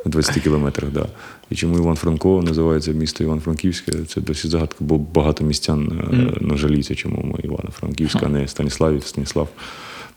[0.05, 0.91] на 20 кілометрах.
[0.91, 1.05] Да.
[1.49, 6.37] І чому Іван Франко називається місто Іван-Франківське, це досі загадка, бо багато містян mm.
[6.41, 9.49] ну, жаліються, чому ми Івано-Франківська, а не Станіславів, Станіслав.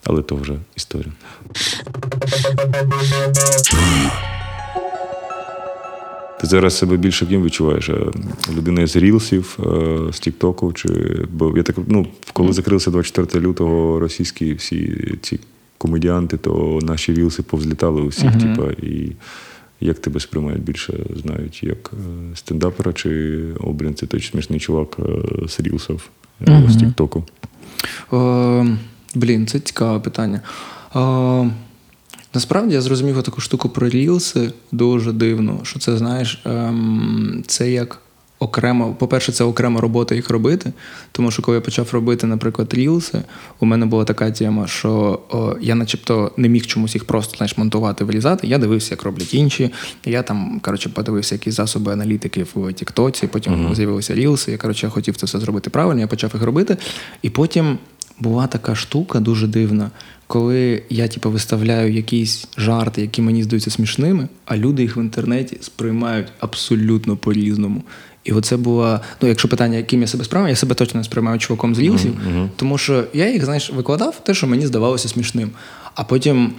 [0.05, 1.13] Але то вже історія.
[6.41, 7.89] Ти зараз себе більше ким відчуваєш?
[7.89, 8.07] Е,
[8.57, 10.73] Людина з рілсів, е, з Тіктоку?
[10.73, 10.89] Чи
[11.33, 15.41] бо я так ну, коли закрилися 24 лютого російські всі ці
[15.79, 19.13] комедіанти, то наші рілси повзлітали усіх, типа, і
[19.81, 24.97] як тебе сприймають більше, знають, як е, стендапера, чи о, блін, це той смішний чувак
[24.99, 26.09] е, з Рілсов
[26.49, 27.25] е, з Тіктоку?
[29.15, 30.41] Блін, це цікаве питання.
[30.97, 31.51] Е,
[32.35, 38.01] насправді я зрозумів таку штуку про рілси дуже дивно, що це, знаєш, ем, це як
[38.39, 40.73] окремо, по-перше, це окрема робота їх робити.
[41.13, 43.23] Тому що коли я почав робити, наприклад, рілси,
[43.61, 47.59] у мене була така тема, що о, я начебто не міг чомусь їх просто знаєш,
[47.59, 48.47] монтувати, вирізати.
[48.47, 49.71] Я дивився, як роблять інші.
[50.05, 54.53] Я там, коротше, подивився якісь засоби аналітики в Тіктоці, потім з'явилися рілси.
[54.53, 56.77] Я коротше хотів це все зробити правильно, я почав їх робити.
[57.23, 57.79] І потім
[58.21, 59.91] була така штука дуже дивна,
[60.27, 65.59] коли я типу, виставляю якісь жарти, які мені здаються смішними, а люди їх в інтернеті
[65.61, 67.83] сприймають абсолютно по-різному.
[68.29, 71.39] І оце було, ну, якщо питання, яким я себе сприймаю, я себе точно не сприймаю
[71.39, 72.17] чуваком з рілсів,
[72.57, 75.51] тому що я їх, знаєш, викладав те, що мені здавалося смішним.
[75.95, 76.53] А потім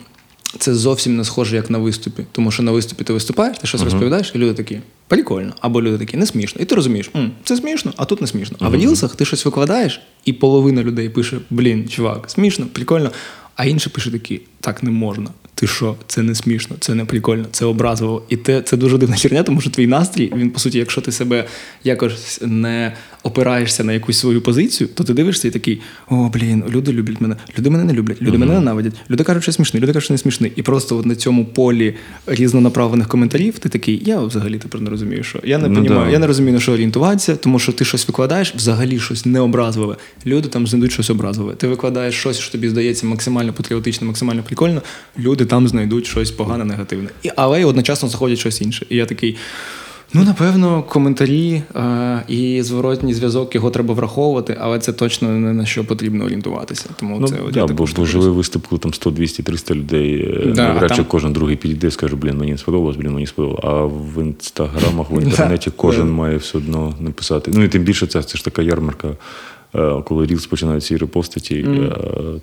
[0.60, 2.25] це зовсім не схоже, як на виступі.
[2.32, 4.79] Тому що на виступі ти виступаєш, ти щось розповідаєш, і люди такі.
[5.08, 6.62] Прикольно, або люди такі не смішно.
[6.62, 8.58] І ти розумієш, М, це смішно, а тут не смішно.
[8.60, 13.12] А в рілсах ти щось викладаєш, і половина людей пише: Блін, чувак, смішно, прикольно.
[13.55, 15.29] А інші пише такі: так не можна.
[15.60, 18.24] Ти що, це не смішно, це не прикольно, це образливо.
[18.30, 21.12] І те, це дуже дивна херня, тому що твій настрій, він, по суті, якщо ти
[21.12, 21.45] себе
[21.84, 26.91] якось не опираєшся на якусь свою позицію, то ти дивишся і такий: о, блін, люди
[26.93, 29.93] люблять мене, люди мене не люблять, люди мене ненавидять, люди кажуть, що я смішний, люди
[29.93, 30.51] кажуть, що не смішний.
[30.55, 31.95] І просто от на цьому полі
[32.27, 36.12] різнонаправлених коментарів ти такий, я взагалі тепер не розумію, що я не Ну, понімаю, да.
[36.12, 39.95] я не розумію, на що орієнтуватися, тому що ти щось викладаєш, взагалі щось необразливе.
[40.25, 41.53] Люди там знайдуть щось образливе.
[41.55, 44.82] Ти викладаєш щось, що тобі здається максимально патріотично, максимально прикольно.
[45.19, 47.10] Люди там знайдуть щось погане, негативне.
[47.23, 48.86] І, але й одночасно заходять щось інше.
[48.89, 49.36] І я такий.
[50.13, 55.65] Ну, напевно, коментарі е, і зворотній зв'язок його треба враховувати, але це точно не на
[55.65, 56.86] що потрібно орієнтуватися.
[57.00, 60.34] Тому Ну, це да, бо, ж бо живий виступ, коли там 100, 200, 300 людей,
[60.48, 63.12] е, Да, навряд чи там- кожен другий підійде і скаже, блін, мені не сподобалось, блін,
[63.12, 63.65] мені сподобалось.
[63.65, 67.52] А в інстаграмах, в інтернеті кожен має все одно написати.
[67.56, 69.08] Ну і тим більше це, це ж така ярмарка
[70.05, 71.91] Коли Рілс починають ці репостити, е,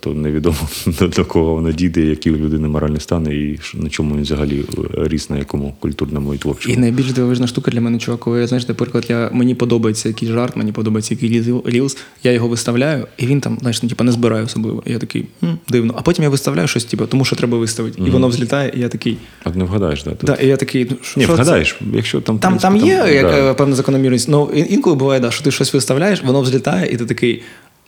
[0.00, 4.14] то невідомо до, до кого воно дійде, який у людини моральний стан і на чому
[4.14, 6.74] він взагалі е, ріс, на якому культурному і творчому.
[6.74, 10.30] І найбільш дивовижна штука для мене, чувак, коли я знаєш, наприклад, я мені подобається якийсь
[10.30, 14.12] жарт, мені подобається якийсь рілс, я його виставляю, і він там, знаєш, ну, типу, не
[14.12, 14.82] збирає особливо.
[14.86, 15.94] Я такий «М, дивно.
[15.98, 18.02] А потім я виставляю щось, типу, тому що треба виставити.
[18.06, 19.18] І воно взлітає, і я такий.
[19.44, 20.12] А не вгадаєш, да?
[20.22, 22.38] Да, і я такий, ну, що Ні, вгадаєш, якщо там.
[22.38, 23.50] Там, там принципі, є як, да.
[23.50, 24.28] е, певна закономірність.
[24.28, 27.15] Ну, інколи буває, да, що ти щось виставляєш, воно взлітає, і ти такий.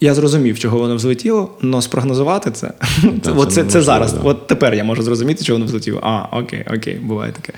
[0.01, 2.73] Я зрозумів, чого воно взлетіло, але спрогнозувати це.
[3.23, 4.13] це От це, це неможливо, зараз.
[4.13, 4.21] да.
[4.25, 6.01] От тепер я можу зрозуміти, чого воно взлетіло.
[6.03, 7.53] А, окей, окей, буває таке.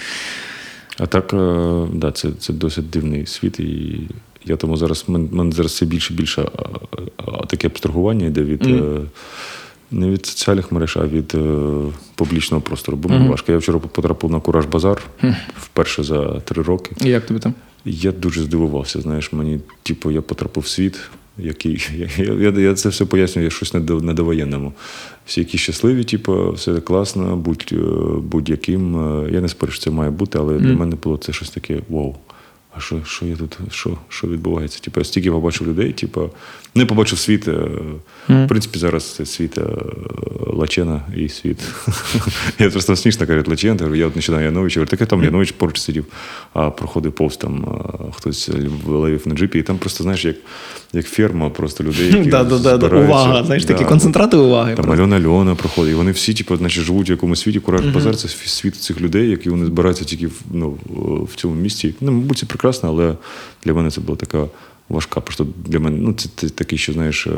[0.99, 4.01] А так, е, да, це, це досить дивний світ, і
[4.45, 6.63] я тому зараз мене, зараз все більше і більше а,
[7.17, 8.67] а, таке абстрагування йде від.
[8.67, 9.01] е,
[9.91, 11.69] Не від соціальних мереж, а від е,
[12.15, 12.97] публічного простору.
[12.99, 13.53] Бо мені важко.
[13.53, 15.03] Я вчора потрапив на Кураж Базар
[15.59, 16.91] вперше за три роки.
[17.05, 17.55] І як тобі там?
[17.85, 19.01] Я дуже здивувався.
[19.01, 21.01] Знаєш, мені, типу, я потрапив в світ,
[21.43, 24.73] який я, я, я, це все пояснюю, я щось на довоєнному.
[25.27, 27.77] Всі які щасливі, типу, все класно, будь, е,
[28.23, 28.97] будь-яким.
[28.97, 31.81] Е, Я не спорю, що це має бути, але для мене було це щось таке
[31.89, 32.17] вау.
[32.77, 34.81] А що, що я тут, що, що відбувається?
[34.81, 36.31] Типу, я стільки побачив людей, типу,
[36.75, 37.49] не побачив світ.
[37.49, 37.53] е,
[38.29, 39.63] В принципі, зараз це світ е,
[40.47, 41.59] Лачена і світ.
[42.59, 45.53] Я просто смішно кажу, Лачен, я я от починаю Янович, я говорю, таке там Янович
[45.53, 46.07] поруч сидів,
[46.53, 48.51] а проходив повз там е, хтось
[48.87, 50.37] ловив на джипі, і там просто, знаєш, як,
[50.93, 52.87] як ферма просто людей, які Да, да, да.
[52.87, 54.75] Увага, знаєш, такі концентрати уваги.
[54.75, 54.91] Там.
[54.91, 57.61] Альона Альона проходить, і вони всі, типу, значить, живуть в якомусь світі.
[57.61, 60.79] Кураж базар це світ цих людей, які вони збираються тільки в, ну,
[61.33, 61.95] в цьому місті.
[62.01, 63.15] Ну, мабуть, це прекрасно, але
[63.65, 64.47] для мене це була така
[64.91, 65.21] важка.
[65.21, 67.31] Просто для мене, ну, це, це такий, що знаєш, е,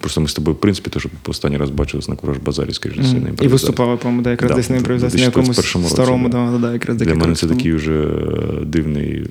[0.00, 3.44] просто ми з тобою, в принципі, теж останній раз бачились на Кураж базарі, скажімо, на
[3.44, 6.66] І виступали, по-моєму, да, якраз Да, десь на імпровізації, на якомусь 2021 році, старому, да.
[6.66, 8.08] да, якраз Для мене це такий вже
[8.62, 9.26] дивний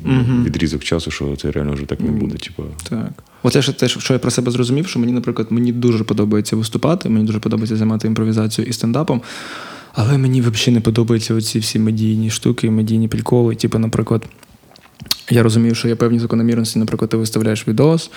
[0.46, 2.38] відрізок часу, що це реально вже так не буде.
[2.38, 2.64] Типу.
[2.90, 3.24] Так.
[3.44, 7.10] Оце ж те, що я про себе зрозумів, що мені, наприклад, мені дуже подобається виступати,
[7.10, 9.22] мені дуже подобається займати імпровізацією і стендапом.
[9.94, 13.56] Але мені взагалі не подобаються оці всі медійні штуки, медійні приколи.
[13.56, 14.26] Типу, наприклад,
[15.30, 18.12] я розумію, що є певні закономірності, наприклад, ти виставляєш відос,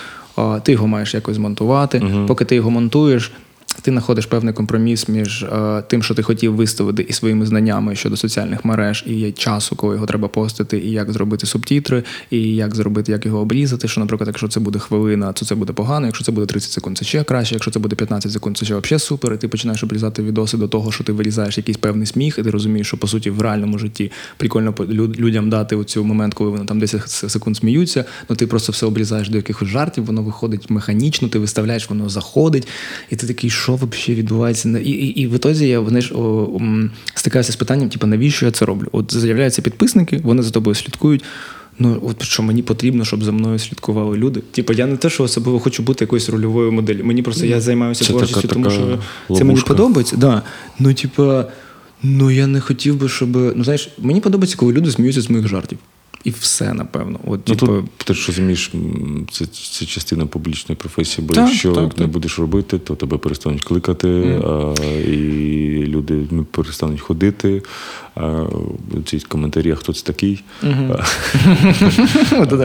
[0.63, 2.03] ти його маєш якось змонтувати.
[2.27, 3.31] Поки ти його монтуєш,
[3.81, 8.17] ти знаходиш певний компроміс між е, тим, що ти хотів виставити, і своїми знаннями щодо
[8.17, 13.11] соціальних мереж, і часу, коли його треба постити, і як зробити субтітри, і як зробити,
[13.11, 13.87] як його обрізати.
[13.87, 16.05] Що, наприклад, якщо це буде хвилина, то це буде погано.
[16.05, 17.55] Якщо це буде 30 секунд, це ще краще.
[17.55, 19.33] Якщо це буде 15 секунд, це ще взагалі супер.
[19.33, 22.49] І ти починаєш обрізати відоси до того, що ти вирізаєш якийсь певний сміх, і ти
[22.49, 26.79] розумієш, що по суті в реальному житті прикольно людям дати оцю момент, коли вони там
[26.79, 28.05] 10 секунд сміються.
[28.29, 32.67] Ну ти просто все обрізаєш до якихось жартів, воно виходить механічно, ти виставляєш, воно заходить,
[33.09, 34.69] і ти такий, що взагалі відбувається?
[34.79, 38.51] І, і, і в ітозі я знаєш, о, м, стикався з питанням, типу, навіщо я
[38.51, 38.87] це роблю?
[38.91, 41.23] От з'являються підписники, вони за тобою слідкують.
[41.79, 44.41] Ну, от що мені потрібно, щоб за мною слідкували люди.
[44.51, 47.03] Типу, я не те, що особливо хочу бути якоюсь рольовою моделлю.
[47.03, 49.67] Мені просто я займаюся творчістю, тому що це мені ловушка.
[49.67, 50.17] подобається.
[50.17, 50.41] Да.
[50.79, 51.45] Ну, типа,
[52.03, 53.29] ну я не хотів би, щоб.
[53.35, 55.77] Ну, знаєш, мені подобається, коли люди сміються з моїх жартів.
[56.23, 57.19] І все, напевно.
[57.25, 58.71] От, Ну, типу, тут ти ж розумієш,
[59.31, 62.09] це, це частина публічної професії, бо Так, якщо так, не так.
[62.09, 64.07] будеш робити, то тебе перестануть кликати,
[64.45, 64.73] а,
[65.07, 67.61] і люди ну, перестануть ходити.
[69.05, 70.43] Ці коментарі, хто це такий?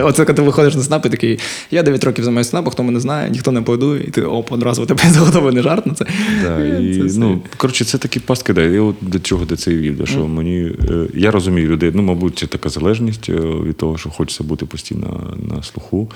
[0.03, 1.39] Оце коли ти виходиш на снап і такий,
[1.71, 4.85] я 9 років займаюся снапом, хто мене знає, ніхто не подує, і ти оп, одразу
[4.85, 6.05] тебе заготовлений жарт на це.
[7.19, 8.61] Ну, коротше, це такі пастки, да.
[8.61, 10.07] Я до чого до це і вів.
[10.07, 14.09] Що мені, е, я розумію людей, ну, мабуть, це така залежність е, від того, що
[14.09, 16.11] хочеться бути постійно на слуху.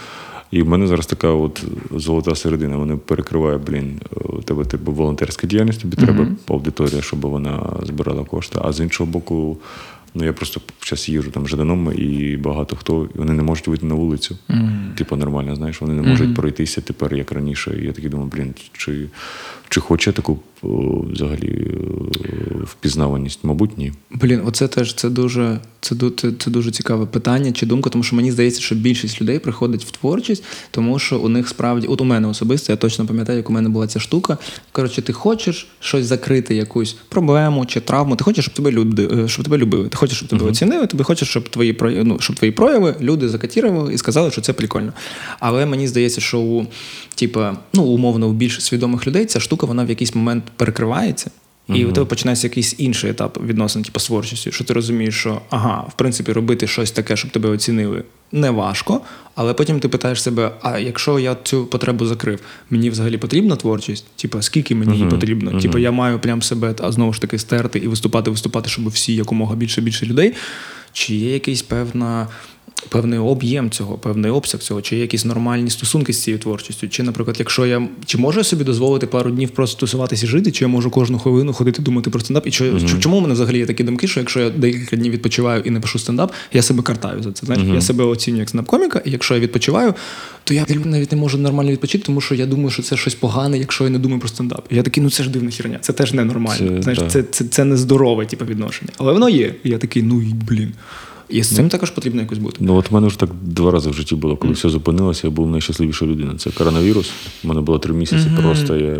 [0.54, 2.78] І в мене зараз така от золота середина.
[2.78, 8.60] Вона перекриває, блін, у тебе типу, волонтерська діяльність, тобі треба аудиторія, щоб вона збирала кошти.
[8.62, 9.58] А з іншого боку,
[10.16, 13.96] ну я просто час їжу там Жданом, і багато хто вони не можуть вийти на
[13.96, 14.38] вулицю.
[14.98, 17.78] Типу, нормально, знаєш, вони не можуть пройтися тепер, як раніше.
[17.82, 19.06] І я такий думаю, блін, чи,
[19.70, 23.40] чи хоче таку взагалі е, впізнаваність?
[23.44, 23.94] Мабуть, ні.
[24.12, 28.16] Блін, оце теж це дуже, це, це, це дуже цікаве питання чи думка, тому що
[28.16, 32.04] мені здається, що більшість людей приходить в творчість, тому що у них справді, от у
[32.04, 34.38] мене особисто, я точно пам'ятаю, як у мене була ця штука.
[34.72, 38.16] Коротше, ти хочеш щось закрити, якусь проблему чи травму.
[38.16, 39.90] Ти хочеш, щоб тебе люди, е, щоб тебе любили.
[39.90, 40.88] Ти хочеш, щоб тебе оцінили.
[40.88, 44.94] Ти хочеш, щоб твої ну, щоб твої прояви люди закатірували і сказали, що це прикольно.
[45.40, 46.68] Але мені здається, що у
[47.16, 51.32] типа, ну умовно, у більш свідомих людей ця штука вона в якийсь момент перекривається.
[51.68, 55.42] І у тебе починається якийсь інший етап відносин, типу, з творчістю, що ти розумієш, що
[55.50, 59.02] ага, в принципі, робити щось таке, щоб тебе оцінили, не важко.
[59.36, 64.06] Але потім ти питаєш себе: а якщо я цю потребу закрив, мені взагалі потрібна творчість?
[64.16, 65.62] Типа, скільки мені її потрібно?
[65.62, 69.16] Типу, я маю прям себе а знову ж таки стерти і виступати, виступати, щоб всі
[69.16, 70.34] якомога більше більше людей.
[70.94, 72.28] Чи є якийсь певна
[72.90, 76.88] певний об'єм цього, певний обсяг цього, чи є якісь нормальні стосунки з цією творчістю.
[76.88, 80.52] Чи, наприклад, якщо я чи можу я собі дозволити пару днів просто тусуватися і жити,
[80.52, 82.48] чи я можу кожну хвилину ходити думати про стендап?
[82.48, 85.12] І чи, mm чому в мене взагалі є такі думки, що якщо я декілька днів
[85.12, 87.46] відпочиваю і не пишу стендап, я себе картаю за це.
[87.46, 89.94] Знаєш, я себе оцінюю як стендап-коміка, і якщо я відпочиваю,
[90.44, 93.58] то я навіть не можу нормально відпочити, тому що я думаю, що це щось погане,
[93.58, 94.66] якщо я не думаю про стендап.
[94.70, 96.76] І я такий, ну це ж дивна херня, це теж ненормально.
[96.76, 97.08] Це, Знаєш, да.
[97.08, 98.92] це, це, це нездорове типу, відношення.
[98.98, 99.56] Але воно є.
[99.64, 100.74] І я такий, ну блін.
[101.30, 102.58] І з цим також потрібно якось бути.
[102.60, 105.32] Ну от в мене вже так два рази в житті було, коли все зупинилося, я
[105.32, 106.36] був найщасливіша людина.
[106.38, 107.12] Це коронавірус.
[107.44, 108.76] У мене було три місяці просто.
[108.76, 108.96] Я,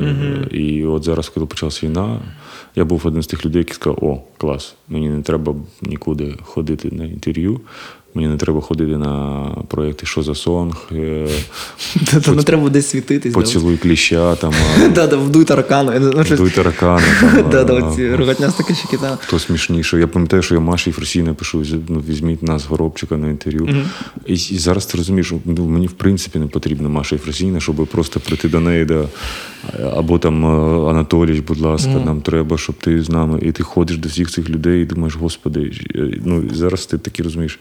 [0.52, 2.20] І от зараз, коли почалась війна,
[2.76, 6.90] я був один з тих людей, які сказав: о, клас, мені не треба нікуди ходити
[6.92, 7.62] на інтерв'ю.
[8.16, 11.28] Мені не треба ходити на проєкти «Що за сонг», е,
[12.24, 13.34] Та не треба десь світитись.
[13.34, 14.54] поцілуй кліща, там,
[14.96, 15.92] да, вдуй таракану.
[16.00, 17.04] Ну, щось- дуй таракани.
[17.22, 19.18] Там, Да, да, а, оці рогатня стаканчики, да.
[19.22, 20.00] Хто смішніше.
[20.00, 23.86] Я пам'ятаю, що я Маші Фросій напишу, ну, візьміть нас Горобчика на інтерв'ю.
[24.26, 28.50] І, зараз ти розумієш, ну, мені в принципі не потрібна Маша Фросійна, щоб просто прийти
[28.50, 28.88] до неї,
[29.96, 33.40] або там е, Анатолій, будь ласка, нам треба, щоб ти з нами.
[33.42, 37.24] І ти ходиш до всіх цих людей і думаєш, господи, е, ну зараз ти таки
[37.24, 37.60] розумієш.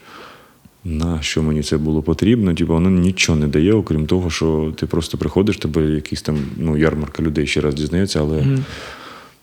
[0.85, 2.53] На що мені це було потрібно?
[2.53, 6.77] Типу, воно нічого не дає, окрім того, що ти просто приходиш, тебе якийсь там ну,
[6.77, 8.45] ярмарка людей ще раз дізнається, але.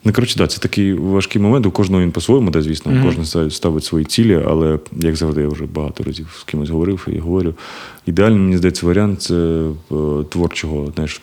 [0.04, 1.66] Ну, коротше, да, це такий важкий момент.
[1.66, 5.48] У кожного він по-своєму, да, звісно, mm кожен ставить- свої цілі, але як завжди, я
[5.48, 7.54] вже багато разів з кимось говорив і говорю.
[8.06, 9.34] Ідеальний, мені здається, варіант це
[9.92, 9.94] е,
[10.28, 11.20] творчого, знаєш,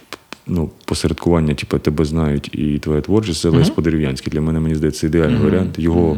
[0.47, 4.33] ну, посередкування, типу, тебе знають і твоя творчість, це Лесь Подерев'янський.
[4.33, 5.79] Для мене, мені здається, ідеальний варіант.
[5.79, 6.17] Його.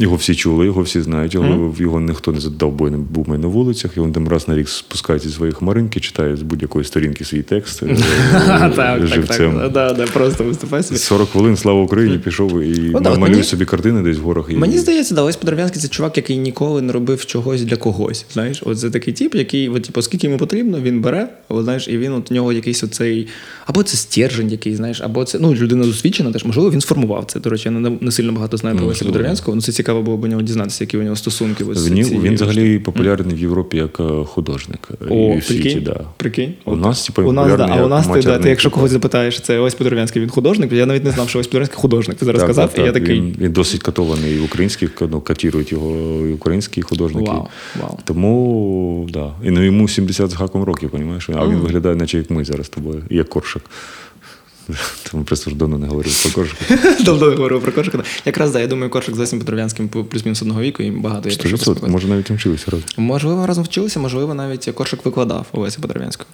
[0.00, 3.38] Його всі чули, його всі знають, його, його ніхто не задав, бо він був ми
[3.38, 6.84] на вулицях, і він там раз на рік спускається зі своєї хмаринки, читає з будь-якої
[6.84, 7.86] сторінки свій текст е,
[9.74, 10.98] Так, да, просто виступай собі.
[10.98, 14.50] 40 хвилин, слава Україні, пішов і малює собі картини десь в горах.
[14.50, 18.26] Мені здається, да, Лесь Подерев'янський це чувак, який ніколи не робив чогось для когось.
[18.32, 21.88] Знаєш, от це такий тип, який, от, типу, скільки йому потрібно, він бере, от, знаєш,
[21.88, 23.28] і він от у нього якийсь оцей,
[23.66, 27.40] або це стержень який, знаєш, або це ну, людина досвідчена, теж можливо, він сформував це.
[27.40, 29.12] До речі, я не, сильно багато знаю про Леся Можливо.
[29.12, 31.64] Подерев'янського, ну це цікаво було б у нього дізнатися, які у нього стосунки.
[31.64, 34.88] Ось, Він, цією він взагалі популярний в Європі як е, художник.
[35.02, 36.00] е, О, і в світі, прикинь, да.
[36.16, 36.54] прикинь.
[36.64, 38.90] У От нас, типу, у нас, да, а у нас ти, да, ти, якщо когось
[38.90, 42.18] запитаєш, це Ось Подерев'янський, він художник, я навіть не знав, що Ось Подерев'янський художник.
[42.18, 43.20] Ти зараз Так, сказав, так, і я такий.
[43.20, 47.30] Він, він досить катований українських, ну, катірують його і українські художники.
[47.30, 47.48] Вау,
[47.82, 47.98] вау.
[48.04, 49.32] Тому, да.
[49.44, 51.30] І ну, йому 70 з гаком років, розумієш?
[51.34, 53.62] А він виглядає, наче як ми зараз тобою, як коршик.
[55.10, 56.78] Тому просто давно не говорив про коршика.
[57.04, 58.04] Давно не говорив про Коршика.
[58.24, 61.48] Якраз да, я думаю, Коршик з Лесем Подерев'янським плюс-мінус одного віку і багато є про
[61.48, 61.92] що 100%, поспілкуватися.
[61.92, 62.86] може навіть вчилися разом.
[62.96, 66.28] Можливо, разом вчилися, можливо, навіть Коршик викладав у Лесі Подерев'янського.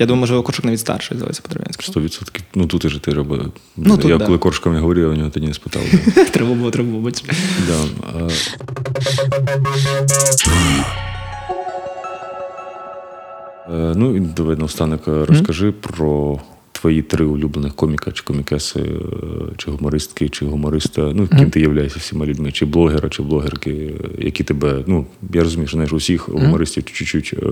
[0.00, 2.06] Я думаю, можливо, Коршик навіть старший за Леся Подерев'янського.
[2.06, 2.40] 100%.
[2.54, 3.52] Ну тут і ти робив.
[3.76, 4.26] Ну, тут, я да.
[4.26, 5.82] коли коршиком я говорив, я у нього тоді не спитав.
[6.32, 7.24] Треба було, треба було, бачиш.
[13.68, 16.40] Е, Ну і давай наостанок е, розкажи про
[16.80, 18.86] твої три улюблених коміка, чи комікеси, е,
[19.56, 21.12] чи гумористки, чи гумориста.
[21.14, 24.84] Ну, ким ти являєшся всіма людьми, чи блогера, чи блогерки, які тебе.
[24.86, 27.46] Ну, я розумію, що знаєш, у всіх гумористів чуть-чуть е,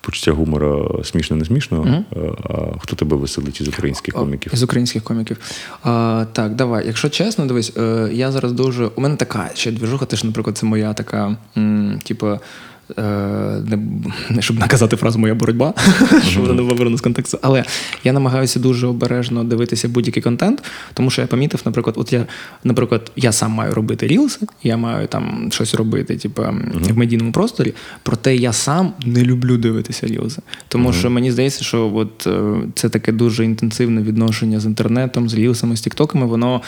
[0.00, 2.04] почуття гумора смішно, не смішно.
[2.16, 4.52] е, А хто тебе веселить із українських коміків?
[4.54, 5.36] З українських коміків.
[5.82, 6.86] А, так, давай.
[6.86, 7.72] Якщо чесно, дивись,
[8.12, 8.86] я зараз дуже.
[8.86, 12.38] У мене така ще двіжуха, теж, наприклад, це моя така, м, типу.
[12.98, 13.02] Е,
[14.30, 15.74] не, щоб наказати фразу моя боротьба,
[16.28, 17.38] щоб вона не вивернула з контексту.
[17.42, 17.64] Але
[18.04, 20.62] я намагаюся дуже обережно дивитися будь-який контент,
[20.94, 22.26] тому що я помітив, наприклад, от я,
[22.64, 26.42] наприклад, я сам маю робити рілси, я маю там щось робити, типу,
[26.90, 27.74] в медійному просторі.
[28.02, 30.42] Проте я сам не люблю дивитися рілси.
[30.68, 35.34] Тому що мені здається, що от е, це таке дуже інтенсивне відношення з інтернетом, з
[35.34, 36.62] рілсами, з тіктоками, воно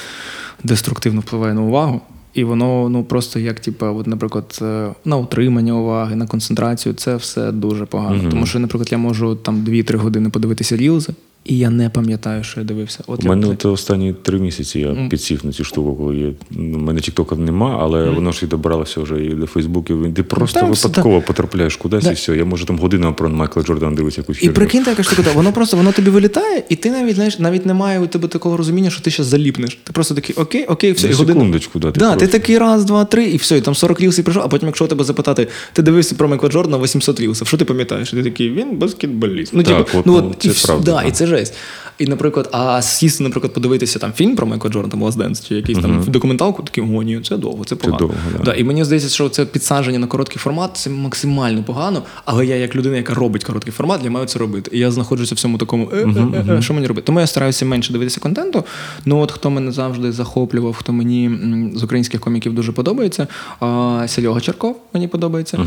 [0.65, 2.01] деструктивно впливає на увагу.
[2.37, 7.17] І воно ну просто як, типу, от, наприклад, е, на утримання уваги, на концентрацію, це
[7.17, 8.31] все дуже погано.
[8.31, 11.13] Тому що, наприклад, я можу там 2-3 години подивитися рілзи,
[11.47, 12.99] і я не пам'ятаю, що я дивився.
[13.07, 16.33] От У мене от- останні три місяці я підсів на цю штуку, коли є.
[16.51, 20.15] Ну, У мене тіктока нема, але воно ж і добралося вже і до Фейсбуків.
[20.15, 22.11] Ти просто Там випадково потрапляєш кудись Да.
[22.11, 22.37] і все.
[22.37, 24.55] Я можу там годину про Майкла Джордана дивитися якусь І херню.
[24.55, 28.07] прикиньте, яка штука, воно просто воно тобі вилітає, і ти навіть знаєш, навіть немає у
[28.07, 29.79] тебе такого розуміння, що ти зараз заліпнеш.
[29.85, 31.41] Ти просто такий, окей, окей, все, На і годину.
[31.41, 34.25] секундочку, да, ти да, ти такий раз, два, три, і все, і там 40 рілсів
[34.25, 37.65] прийшов, а потім, якщо тебе запитати, ти дивився про Майкла Джордана 800 рілсів, що ти
[37.65, 38.13] пам'ятаєш?
[38.13, 39.53] І ти такий, він баскетболіст.
[39.55, 41.57] Ну, Так, типу, от, ну, ну, от, це і, правда, да, і це jest.
[41.99, 45.79] І, наприклад, а сісти, наприклад, подивитися там фільм про Майкла Джордана, Last Dance, чи якийсь
[45.79, 47.99] там документалку, такий, о, ні, це довго, це погано.
[47.99, 48.45] довго, да.
[48.45, 52.03] Да, і мені здається, що це підсадження на короткий формат це максимально погано.
[52.25, 54.71] Але я, як людина, яка робить короткий формат, я маю це робити.
[54.75, 57.07] І я знаходжуся в цьому такому, е, е, е, що мені робити.
[57.07, 58.65] Тому я стараюся менше дивитися контенту.
[59.05, 61.31] Ну от хто мене завжди захоплював, хто мені
[61.75, 63.27] з українських коміків дуже подобається.
[63.61, 65.59] А, Серега Черков мені подобається.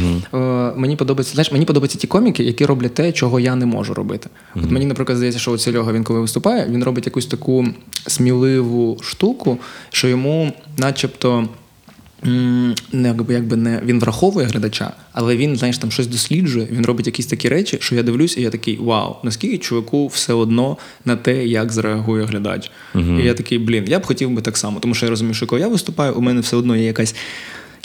[0.75, 4.29] Мені подобається, знаєш, мені подобаються ті коміки, які роблять те, чого я не можу робити.
[4.55, 7.67] От мені, наприклад, здається, що Серега, він коли виступає, він робить якусь таку
[8.07, 9.57] сміливу штуку,
[9.89, 11.49] що йому, начебто.
[12.23, 16.67] Не якби, якби не він враховує глядача, але він, знаєш, там щось досліджує.
[16.71, 20.33] Він робить якісь такі речі, що я дивлюсь, і я такий вау, наскільки чуваку все
[20.33, 22.71] одно на те, як зреагує глядач.
[22.95, 25.47] І я такий, блін, я б хотів би так само, тому що я розумію, що
[25.47, 27.15] коли я виступаю, у мене все одно є якась.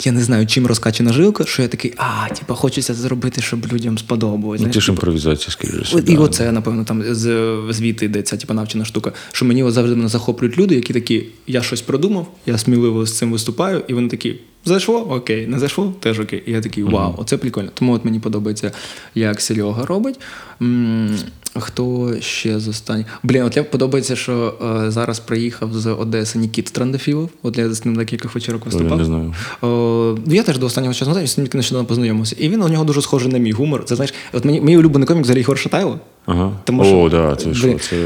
[0.02, 3.98] Я не знаю, чим розкачана жилка, що я такий, а, типа, хочеться зробити, щоб людям
[3.98, 4.60] сподобалось.
[4.60, 6.02] Ну, ти ж типу, імпровізація, скажімо.
[6.06, 6.22] І да.
[6.22, 9.12] оце, напевно, там з, звідти йде ця типу, навчена штука.
[9.32, 13.82] Що мені завжди захоплюють люди, які такі, я щось продумав, я сміливо з цим виступаю,
[13.88, 14.34] і вони такі.
[14.64, 16.42] Зайшло, окей, не зайшло, теж окей.
[16.46, 17.68] І я такий, вау, оце прикольно.
[17.74, 18.72] Тому от мені подобається,
[19.14, 20.20] як Серега робить.
[20.62, 21.16] М,
[21.58, 23.06] Хто ще з останніх?
[23.22, 24.54] Блін, от я подобається, що
[24.86, 27.30] е, зараз приїхав з Одеси Нікіт Трандофілов.
[27.42, 28.98] От я з ним декілька вечірок виступав.
[28.98, 29.34] не знаю.
[29.62, 32.36] О, я теж до останнього часу знаю, з ним тільки нещодавно познайомився.
[32.38, 33.84] І він у нього дуже схожий на мій гумор.
[33.84, 35.98] Це знаєш, от мені мій улюблений комік взагалі Єгор Шатайло.
[36.26, 36.52] Ага.
[36.64, 37.78] Тому О, що- да, це що?
[37.78, 37.96] Це...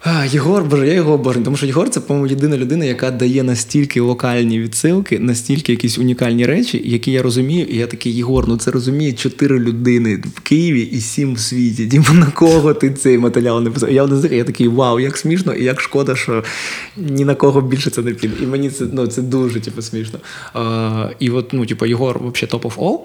[0.00, 1.44] А, Єгор, боже, я його обожнюю.
[1.44, 6.46] Тому що Єгор це, по-моєму, єдина людина, яка дає настільки локальні відсилки, настільки якісь унікальні
[6.46, 7.66] речі, які я розумію.
[7.66, 11.86] І я такий, Єгор, ну це розуміє чотири людини в Києві і сім в світі.
[11.86, 13.92] Дім, на кого ти цей матеріал написав?
[13.92, 16.44] Я один з них, я такий, вау, як смішно, і як шкода, що
[16.96, 18.34] ні на кого більше це не піде.
[18.42, 20.18] І мені це, ну, це дуже типу, смішно.
[20.54, 22.98] А, і от, ну, типу, Єгор взагалі of all.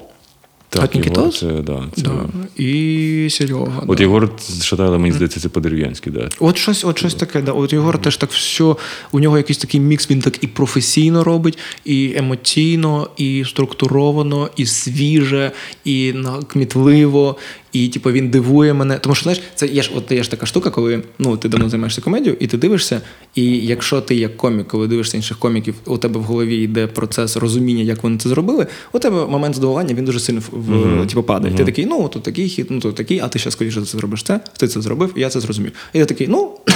[0.71, 2.01] Так, От Єгор, це, да, це...
[2.01, 2.25] Да.
[2.63, 3.83] І Серега.
[3.87, 4.03] От да.
[4.03, 4.29] Єгор
[4.61, 6.29] Шатайла, мені здається, це по-дерев'янськи, да.
[6.39, 7.51] От щось, от щось таке, да.
[7.51, 8.75] От Єгор теж так все,
[9.11, 14.65] у нього якийсь такий мікс, він так і професійно робить, і емоційно, і структуровано, і
[14.65, 15.51] свіже,
[15.85, 17.35] і на- кмітливо,
[17.73, 18.97] і типу, він дивує мене.
[18.97, 21.69] Тому що знаєш, це є ж, от є ж така штука, коли ну, ти давно
[21.69, 23.01] займаєшся комедією, і ти дивишся,
[23.35, 27.37] і якщо ти як комік, коли дивишся інших коміків, у тебе в голові йде процес
[27.37, 30.59] розуміння, як вони це зробили, у тебе момент здивування він дуже сильно в,
[31.01, 31.55] в- типу, падає.
[31.55, 34.23] Ти такий, ну тут такий хід, ну тут такий, а ти ще скоріше це зробиш
[34.23, 35.71] це, ти це зробив, і я це зрозумів.
[35.93, 36.51] І я такий, ну.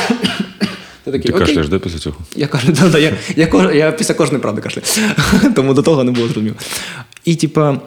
[1.05, 2.15] Ти такий, Ти кашляєш, да, після цього?
[2.35, 4.85] Я кажу, да, да, я, я, кож- я після кожної правди кашляю.
[5.55, 6.55] Тому до того не було зрозуміло.
[7.25, 7.79] І типа.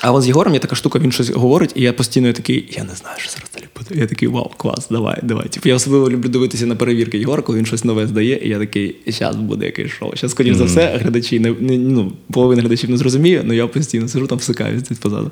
[0.00, 2.84] А от з Єгором є така штука, він щось говорить, і я постійно такий, я
[2.84, 4.00] не знаю, що зараз далі буде.
[4.00, 5.48] Я такий, вау, клас, давай, давай.
[5.48, 8.58] Типу, я особливо люблю дивитися на перевірки Єгора, коли він щось нове здає, і я
[8.58, 10.12] такий, зараз буде якесь шоу.
[10.16, 14.08] Зараз, скоріш за все, глядачі не, не ну, половина глядачів не зрозуміє, але я постійно
[14.08, 15.30] сижу там всикаю десь позаду.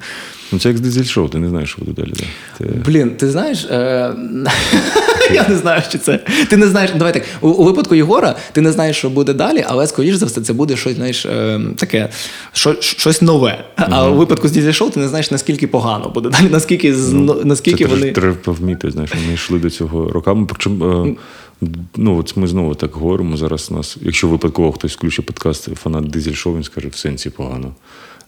[0.52, 2.12] Ну, це як з дизель-шоу, ти не знаєш, що буде далі.
[2.16, 2.24] Да.
[2.58, 2.64] Ти...
[2.86, 4.14] Блін, ти знаєш, е...
[5.34, 6.20] я не знаю, що це.
[6.50, 7.22] Ти не знаєш, давай так.
[7.40, 10.52] У, у випадку Єгора ти не знаєш, що буде далі, але скоріш за все, це
[10.52, 11.60] буде щось, знаєш, е...
[11.76, 12.08] таке,
[12.52, 13.64] що, щось нове.
[13.76, 17.12] А у випадку з Дізель Шоу ти не знаєш, наскільки погано буде далі, наскільки, з...
[17.44, 18.12] наскільки це вони.
[18.12, 20.46] треба вміти, знаєш, ми йшли до цього роками.
[20.48, 23.68] Причому, е, ну, от ми знову так говоримо зараз.
[23.70, 27.72] У нас, якщо випадково хтось включить подкаст фанат дизель шоу, він скаже, в сенсі погано.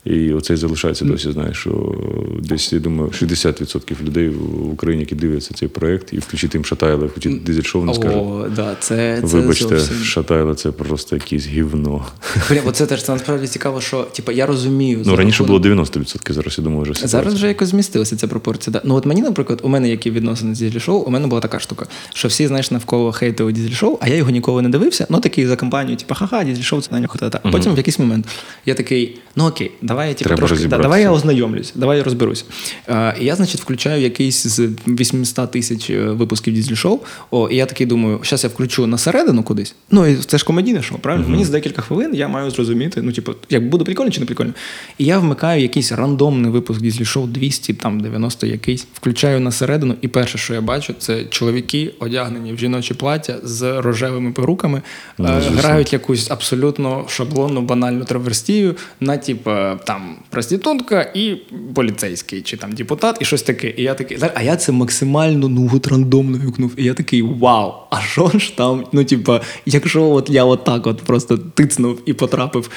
[0.05, 1.95] І оце і залишається досі, знаєш, що
[2.43, 7.05] десь, я думаю, 60% людей в Україні, які дивляться цей проект, і включити їм Шатайла,
[7.05, 10.05] і включити дизель шоу, вони скажуть, О, да, це, це вибачте, зовсім...
[10.05, 12.07] Шатайла це просто якесь гівно.
[12.51, 15.03] Блін, оце теж це насправді цікаво, що типу, я розумію.
[15.07, 18.73] Ну, раніше було 90%, зараз я думаю, вже Зараз вже якось змістилася ця пропорція.
[18.73, 18.83] Да.
[18.85, 21.59] Ну от мені, наприклад, у мене які відносини з дізель шоу, у мене була така
[21.59, 25.07] штука, що всі, знаєш, навколо хейтили дізель шоу, а я його ніколи не дивився.
[25.11, 27.41] Ну такий за компанію, типу, ха-ха, дізель шоу це на нього та.
[27.43, 28.27] А потім в якийсь момент
[28.67, 32.45] я такий, ну окей, давай я типу, трошки, да, давай я ознайомлюсь, давай я розберусь.
[32.89, 37.01] Е, і я, значить, включаю якийсь з 800 тисяч е, випусків дізель шоу.
[37.31, 39.75] О, і я такий думаю, зараз я включу на середину кудись.
[39.91, 41.29] Ну і це ж комедійне шоу, правильно?
[41.29, 44.53] Мені за декілька хвилин я маю зрозуміти, ну, типу, як буде прикольно чи не прикольно.
[44.99, 49.95] І я вмикаю якийсь рандомний випуск дізель шоу 200, там 90 якийсь, включаю на середину,
[50.01, 54.83] і перше, що я бачу, це чоловіки, одягнені в жіночі плаття з рожевими перуками,
[55.19, 59.51] Ну, е, грають якусь абсолютно шаблонну, банальну траверстію на типу
[59.85, 61.35] там проститутка і
[61.75, 63.75] поліцейський, чи там депутат, і щось таке.
[63.77, 66.73] І я такий, а я це максимально ну от рандомно вікнув.
[66.77, 67.73] І я такий вау!
[67.91, 68.85] А що ж там?
[68.93, 72.71] Ну, типа, якщо от я отак от просто тицнув і потрапив.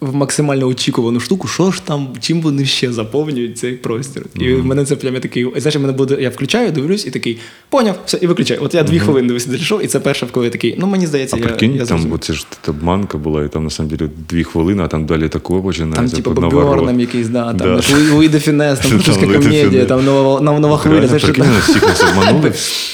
[0.00, 4.26] В максимально очікувану штуку, що ж там, чим вони ще заповнюють цей простір.
[4.34, 5.46] І в мене це прям я такий.
[5.56, 7.38] Знаєш, мене буде, я включаю, дивлюсь і такий,
[7.68, 8.60] поняв, все, і виключаю.
[8.62, 11.36] От я дві хвилини дивився зайшов, і це перше, коли я такий, ну мені здається,
[11.36, 14.10] А я, прикинь, я там бо це ж обманка була, і там на самом деле
[14.28, 16.16] дві хвилини, а там далі такого Там, починається.
[16.16, 18.14] типу, під якийсь, да, там Да.
[18.14, 21.00] Луї де Фінес, там Там французька комедія, там нова, нова, нова хвиля.
[21.00, 22.52] Реально, прикинь, всіх нас обманули.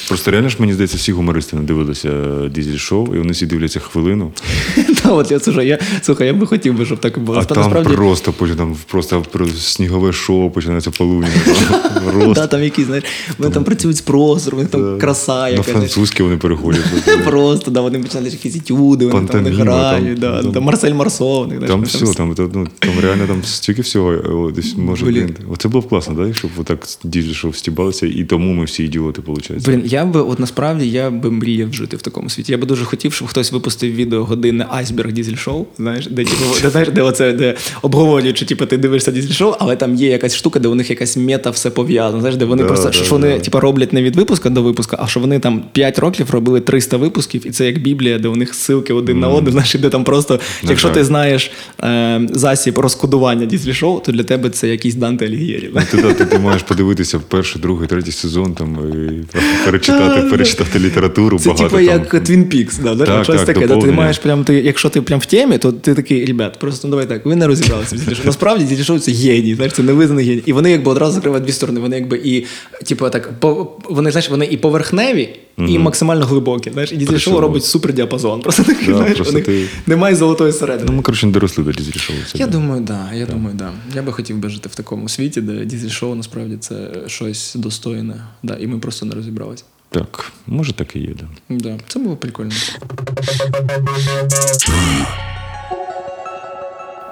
[0.08, 2.10] Просто реально ж мені здається, всі гумористи не дивилися
[2.54, 4.32] Дизель шоу, і вони всі дивляться хвилину.
[5.02, 7.38] Та, от я слухай, я слухай, я би хотів би, щоб так було.
[7.38, 9.20] А Та там насправді, просто там просто
[9.58, 11.28] снігове шоу починається полудня.
[12.34, 13.04] да, там якісь, знаєш,
[13.38, 15.64] вони там працюють з простором, вони там краса на якась.
[15.64, 15.78] знаєш.
[15.78, 16.84] французьке вони переходять.
[17.24, 21.40] Просто, да, вони починають якісь етюди, вони там грають, там- да, там- там Марсель Марсо,
[21.40, 24.10] у них, знаєш, Там все, там, там, ну, реально там стільки всього.
[24.10, 25.28] о, може.
[25.50, 26.34] Оце було б класно, да?
[26.34, 29.64] щоб отак дізель стібалися, і тому ми всі ідіоти, виходить.
[29.64, 32.52] Блін, я би от насправді я би мріяв жити в такому світі.
[32.52, 35.66] Я би дуже хотів, щоб хтось випустив відео годинне айсберг дізель шоу.
[35.78, 36.30] Знаєш, типу,
[36.62, 40.08] де знаєш, де оце де обговорюють, що типу, ти дивишся дізель шоу, але там є
[40.08, 42.20] якась штука, де у них якась мета все пов'язано.
[42.20, 43.38] Знаєш, де вони Да, просто да, що вони да.
[43.38, 46.96] типу, роблять не від випуска до випуска, а що вони там 5 років робили 300
[46.96, 49.52] випусків, і це як Біблія, де у них ссылки один на один.
[49.52, 51.50] Знаєш, де там просто, На якщо ти знаєш
[51.82, 55.70] е, засіб розкодування дізель шоу, то для тебе це якийсь Данте Алігєрі.
[55.74, 60.78] Ну, Ти, ти, ти маєш подивитися в перший, другий, третій сезон там, і перечитати, перечитати
[60.78, 63.66] літературу Це типу як Twin Peaks, да, щось так, таке.
[63.66, 66.75] Да, ти маєш прям, ти, якщо ти прям в темі, то ти такий, ребят, просто
[66.84, 68.26] ну, давай так, ви не розібралися в.
[68.26, 70.42] Насправді Дідішоу це геній, знаєш, це невизнаний геній.
[70.46, 71.80] І вони якби одразу закривають дві сторони.
[71.80, 72.44] Вони якби і,
[72.84, 76.70] типу, так, по, вони, знаєш, вони і поверхневі, і максимально глибокі.
[76.70, 78.40] Знаєш, і Дідішоу Причому- робить супер діапазон.
[78.42, 80.86] Просто такий, Да, знаєш, просто ти- немає золотої середини.
[80.90, 82.16] Ну, ми, коротше, не доросли до дізель шоу.
[82.34, 83.10] Я думаю, да.
[83.14, 83.72] Я думаю, да.
[83.94, 88.14] Я би хотів би жити в такому світі, де дізель шоу насправді це щось достойне.
[88.42, 89.64] Да, і ми просто не розібралися.
[89.90, 91.56] Так, може так і є, да.
[91.56, 92.50] Да, це було прикольно.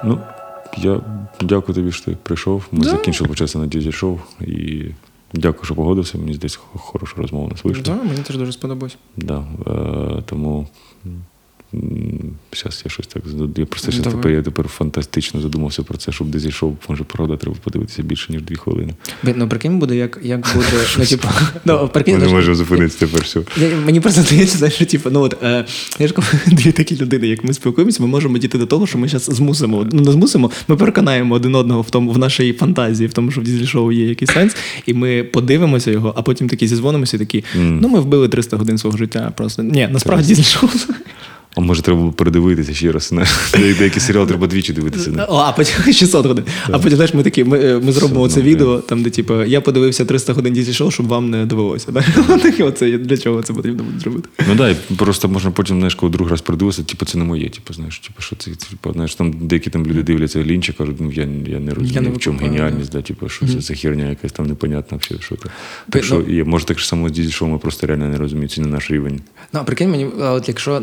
[0.05, 0.18] Ну,
[0.76, 1.00] я
[1.40, 2.64] дякую тобі, що ти прийшов.
[2.72, 2.90] Ми Да.
[2.90, 4.18] закінчили початися на дізель шоу.
[4.40, 4.84] І
[5.34, 6.18] дякую, що погодився.
[6.18, 7.82] Мені здесь хороша розмова нас вийшла.
[7.84, 8.96] Да, мені теж дуже сподобалось.
[9.16, 10.66] Да, е, тому
[12.53, 13.22] зараз я щось так
[13.57, 14.12] Я просто Давай.
[14.12, 18.33] тепер, я тепер фантастично задумався про це, щоб десь йшов, може, правда, треба подивитися більше,
[18.33, 18.95] ніж дві хвилини.
[19.22, 20.66] Ну прикинь буде, як, як буде.
[20.99, 21.29] Ну, типу,
[21.64, 23.41] ну, прикинь, Ми не можемо зупинитися тепер все.
[23.57, 25.64] я, мені просто здається, знаєш, що, типу, ну от е,
[25.99, 26.14] я ж
[26.47, 29.87] дві такі людини, як ми спілкуємося, ми можемо дійти до того, що ми зараз змусимо.
[29.93, 33.41] Ну не змусимо, ми переконаємо один одного в тому в нашій фантазії, в тому, що
[33.41, 34.57] в дізель шоу є якийсь сенс,
[34.87, 37.79] і ми подивимося його, а потім такі зізвонимося, такі, Мгм.
[37.83, 39.33] ну ми вбили 300 годин свого життя.
[39.37, 40.70] Просто ні, насправді дізель шоу.
[41.57, 43.12] А може треба було передивитися ще раз.
[43.78, 45.26] Деякі серіали треба двічі дивитися.
[45.28, 46.44] О, а потім 600 годин.
[46.70, 49.42] А потім знаєш, ми такі, ми, е, ми зробимо це одно, відео, там, де типу,
[49.42, 51.92] я подивився 300 годин дізель шоу, щоб вам не довелося.
[51.92, 52.02] Да?
[52.42, 54.28] Таке оце для чого це потрібно буде зробити.
[54.48, 57.48] Ну да, просто можна потім, знаєш, коли другий раз придивитися, типу, це не моє.
[57.48, 61.12] Типу, знаєш, типу, що це, типу, знаєш, там деякі там люди дивляться Лінча, кажуть, ну
[61.12, 64.32] я, я не розумію, не в чому геніальність, да, типу, що це за херня якась
[64.32, 65.48] там непонятна взагалі, що це.
[65.90, 68.48] Так що, ну- і, може так само з дізель шоу ми просто реально не розуміємо,
[68.48, 69.20] це не наш рівень.
[69.52, 70.80] Ну, а прикинь мені, от якщо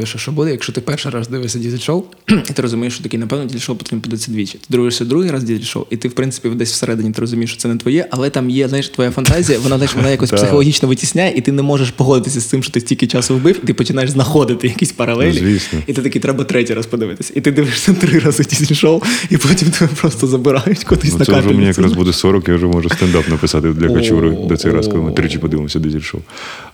[0.00, 3.20] найхіровіше, що буде, якщо ти перший раз дивишся дізель шоу, і ти розумієш, що такий,
[3.20, 4.58] напевно, дізель шоу потрібно подивитися двічі.
[4.58, 7.60] Ти дивишся другий раз дізель шоу, і ти, в принципі, десь всередині ти розумієш, що
[7.60, 11.32] це не твоє, але там є, знаєш, твоя фантазія, вона знаєш, вона якось психологічно витісняє,
[11.36, 14.10] і ти не можеш погодитися з тим, що ти стільки часу вбив, і ти починаєш
[14.10, 15.40] знаходити якісь паралелі.
[15.42, 15.78] Ну, звісно.
[15.86, 17.32] І ти такий, треба третій раз подивитися.
[17.36, 21.40] І ти дивишся три рази дізель шоу, і потім тебе просто забирають кудись Ну, на
[21.40, 24.88] вже мені якраз буде 40, я вже можу стендап написати для качури до цей раз,
[24.88, 26.20] коли ми тричі подивимося дизель шоу.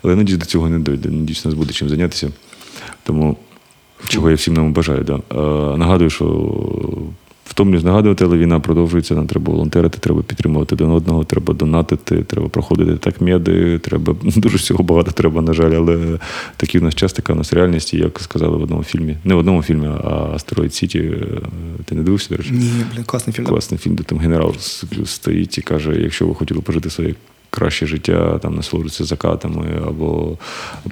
[0.02, 1.08] Але надіюсь, до цього не дойде.
[1.08, 2.28] Надіюсь, нас буде чим зайнятися.
[3.06, 3.36] Тому
[4.08, 5.04] чого я всім нам бажаю.
[5.04, 5.14] Да.
[5.14, 6.52] Е, нагадую, що
[7.44, 9.14] втомлюсь нагадувати, але війна продовжується.
[9.14, 14.56] Нам треба волонтерити, треба підтримувати один одного, треба донатити, треба проходити так меди, треба дуже
[14.56, 16.18] всього багато треба, на жаль, але
[16.56, 19.34] такий у нас час, така у нас реальність, і як сказали в одному фільмі, не
[19.34, 20.98] в одному фільмі, а Астероїд Сіті.
[20.98, 21.26] Е,
[21.84, 22.50] Ти не дивився, до речі?
[22.52, 23.46] Ні, блін, класний фільм.
[23.46, 24.54] Класний фільм, де там генерал
[25.04, 27.14] стоїть і каже: якщо ви хотіли пожити своє
[27.50, 30.38] краще життя, там насолоджуватися закатами або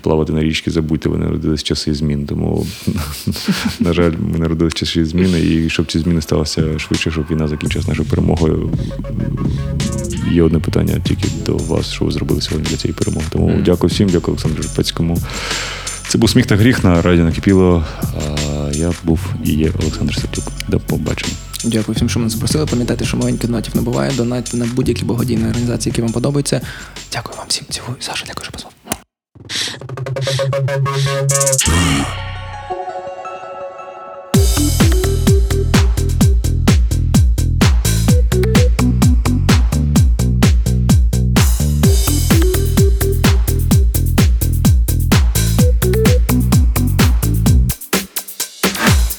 [0.02, 2.26] плавати на річці, забудьте, ви народились часи змін.
[2.26, 2.66] Тому,
[3.80, 7.88] на жаль, ми народились часи зміни, і щоб ці зміни сталися швидше, щоб війна закінчилась
[7.88, 8.70] нашою перемогою.
[10.32, 13.26] Є одне питання тільки до вас, що ви зробили сьогодні для цієї перемоги.
[13.30, 15.18] Тому дякую всім, дякую Олександру Жупецькому.
[16.08, 17.84] Це був сміх та гріх на радіо накипіло.
[18.72, 20.52] Я був і є Олександр Сердюк.
[20.68, 21.34] До побачення.
[21.64, 22.66] Дякую всім, що мене запросили.
[22.66, 24.12] Пам'ятайте, що маленьких донатів не буває.
[24.16, 26.60] Донатьте на будь-які благодійні організації, які вам подобаються.
[27.12, 27.66] Дякую вам всім.
[27.70, 27.96] Цілую.
[28.00, 28.72] Саша, дякую, що позвав.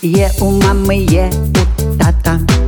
[0.02, 1.32] Є у мами, є
[2.26, 2.66] у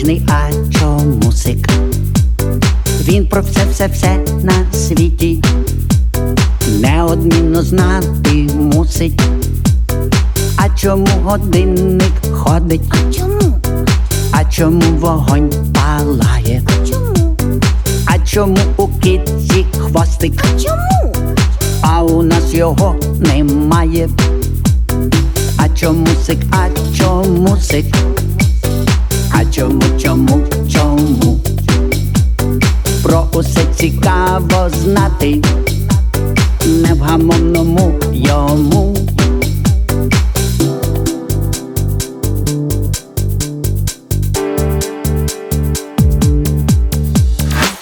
[0.00, 1.68] відважний, а чомусик?
[3.02, 5.42] Він про все, все, все на світі
[6.80, 9.20] неодмінно знати мусить.
[10.56, 12.82] А чому годинник ходить?
[12.90, 13.60] А чому?
[14.32, 16.62] А чому вогонь палає?
[16.66, 17.36] А Чому?
[18.06, 20.32] А чому у китці хвостик?
[20.44, 21.14] А Чому?
[21.82, 24.08] А у нас його немає.
[25.80, 27.86] А чому сик, а чому сик?
[29.32, 30.40] А чому, чому,
[30.72, 31.40] чому?
[33.02, 35.42] Про усе цікаво знати,
[36.66, 38.96] невгамовному йому.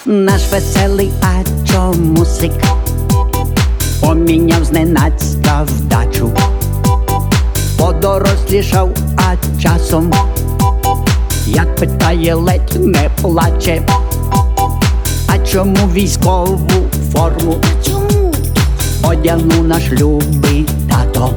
[0.05, 2.53] Наш веселий, а чому сик?
[4.01, 6.31] Поміняв зненацька вдачу,
[8.01, 10.11] подорослішав, а часом,
[11.47, 13.81] як питає, ледь не плаче.
[15.27, 16.59] А чому військову
[17.13, 18.33] форму Чому?
[19.03, 21.29] одягнув наш любий тато?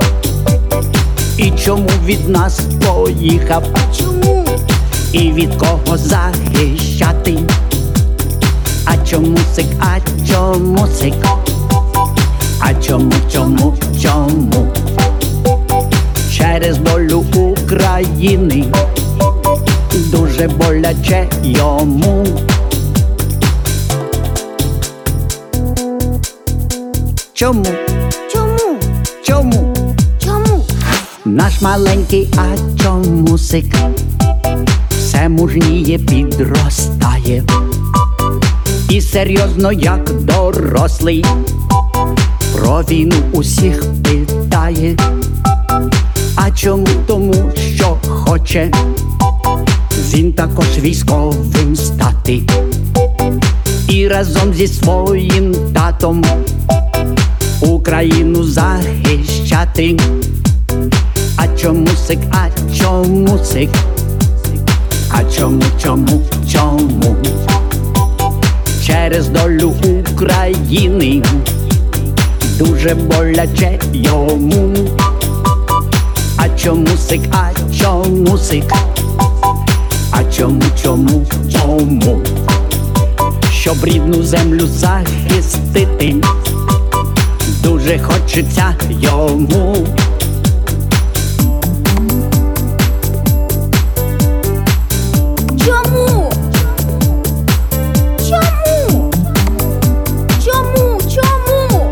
[1.37, 3.63] І чому від нас поїхав?
[3.99, 4.45] Чому?
[5.13, 7.39] І від кого захищати?
[8.85, 11.15] А чому сик, а чому сик?
[12.61, 14.73] А чому, чому, чому?
[16.53, 18.65] Через долю України
[19.95, 22.27] дуже боляче йому.
[27.33, 27.67] Чому,
[28.33, 28.79] Чому?
[29.27, 29.75] чому?
[30.25, 30.65] Чому?
[31.25, 33.75] Наш маленький, а чому сик
[34.91, 37.43] все мужніє підростає.
[38.91, 41.25] І серйозно, як дорослий,
[42.53, 44.97] про війну усіх питає.
[46.45, 47.35] А чому тому,
[47.77, 48.71] що хоче
[50.15, 52.43] він також військовим стати,
[53.89, 56.25] і разом зі своїм татом
[57.61, 59.97] Україну захищати.
[61.37, 63.71] А чому сик, а чому сик?
[65.11, 66.23] А чому, чому,
[66.53, 67.17] чому?
[68.87, 69.75] Через долю
[70.13, 71.23] України
[72.59, 74.75] дуже боляче йому.
[76.63, 78.73] Чому сик, а чому сик?
[80.13, 82.23] А чому, чому, чому?
[83.51, 86.15] Щоб рідну землю захистити,
[87.63, 89.77] дуже хочеться йому.
[95.67, 96.33] Чому?
[98.29, 99.11] Чому?
[100.45, 101.01] Чому?
[101.15, 101.91] Чому?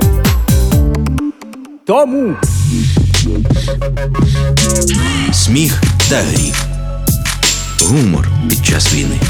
[1.86, 2.36] Тому.
[5.50, 6.64] Сміх та гріх.
[7.80, 9.20] Гумор під час війни.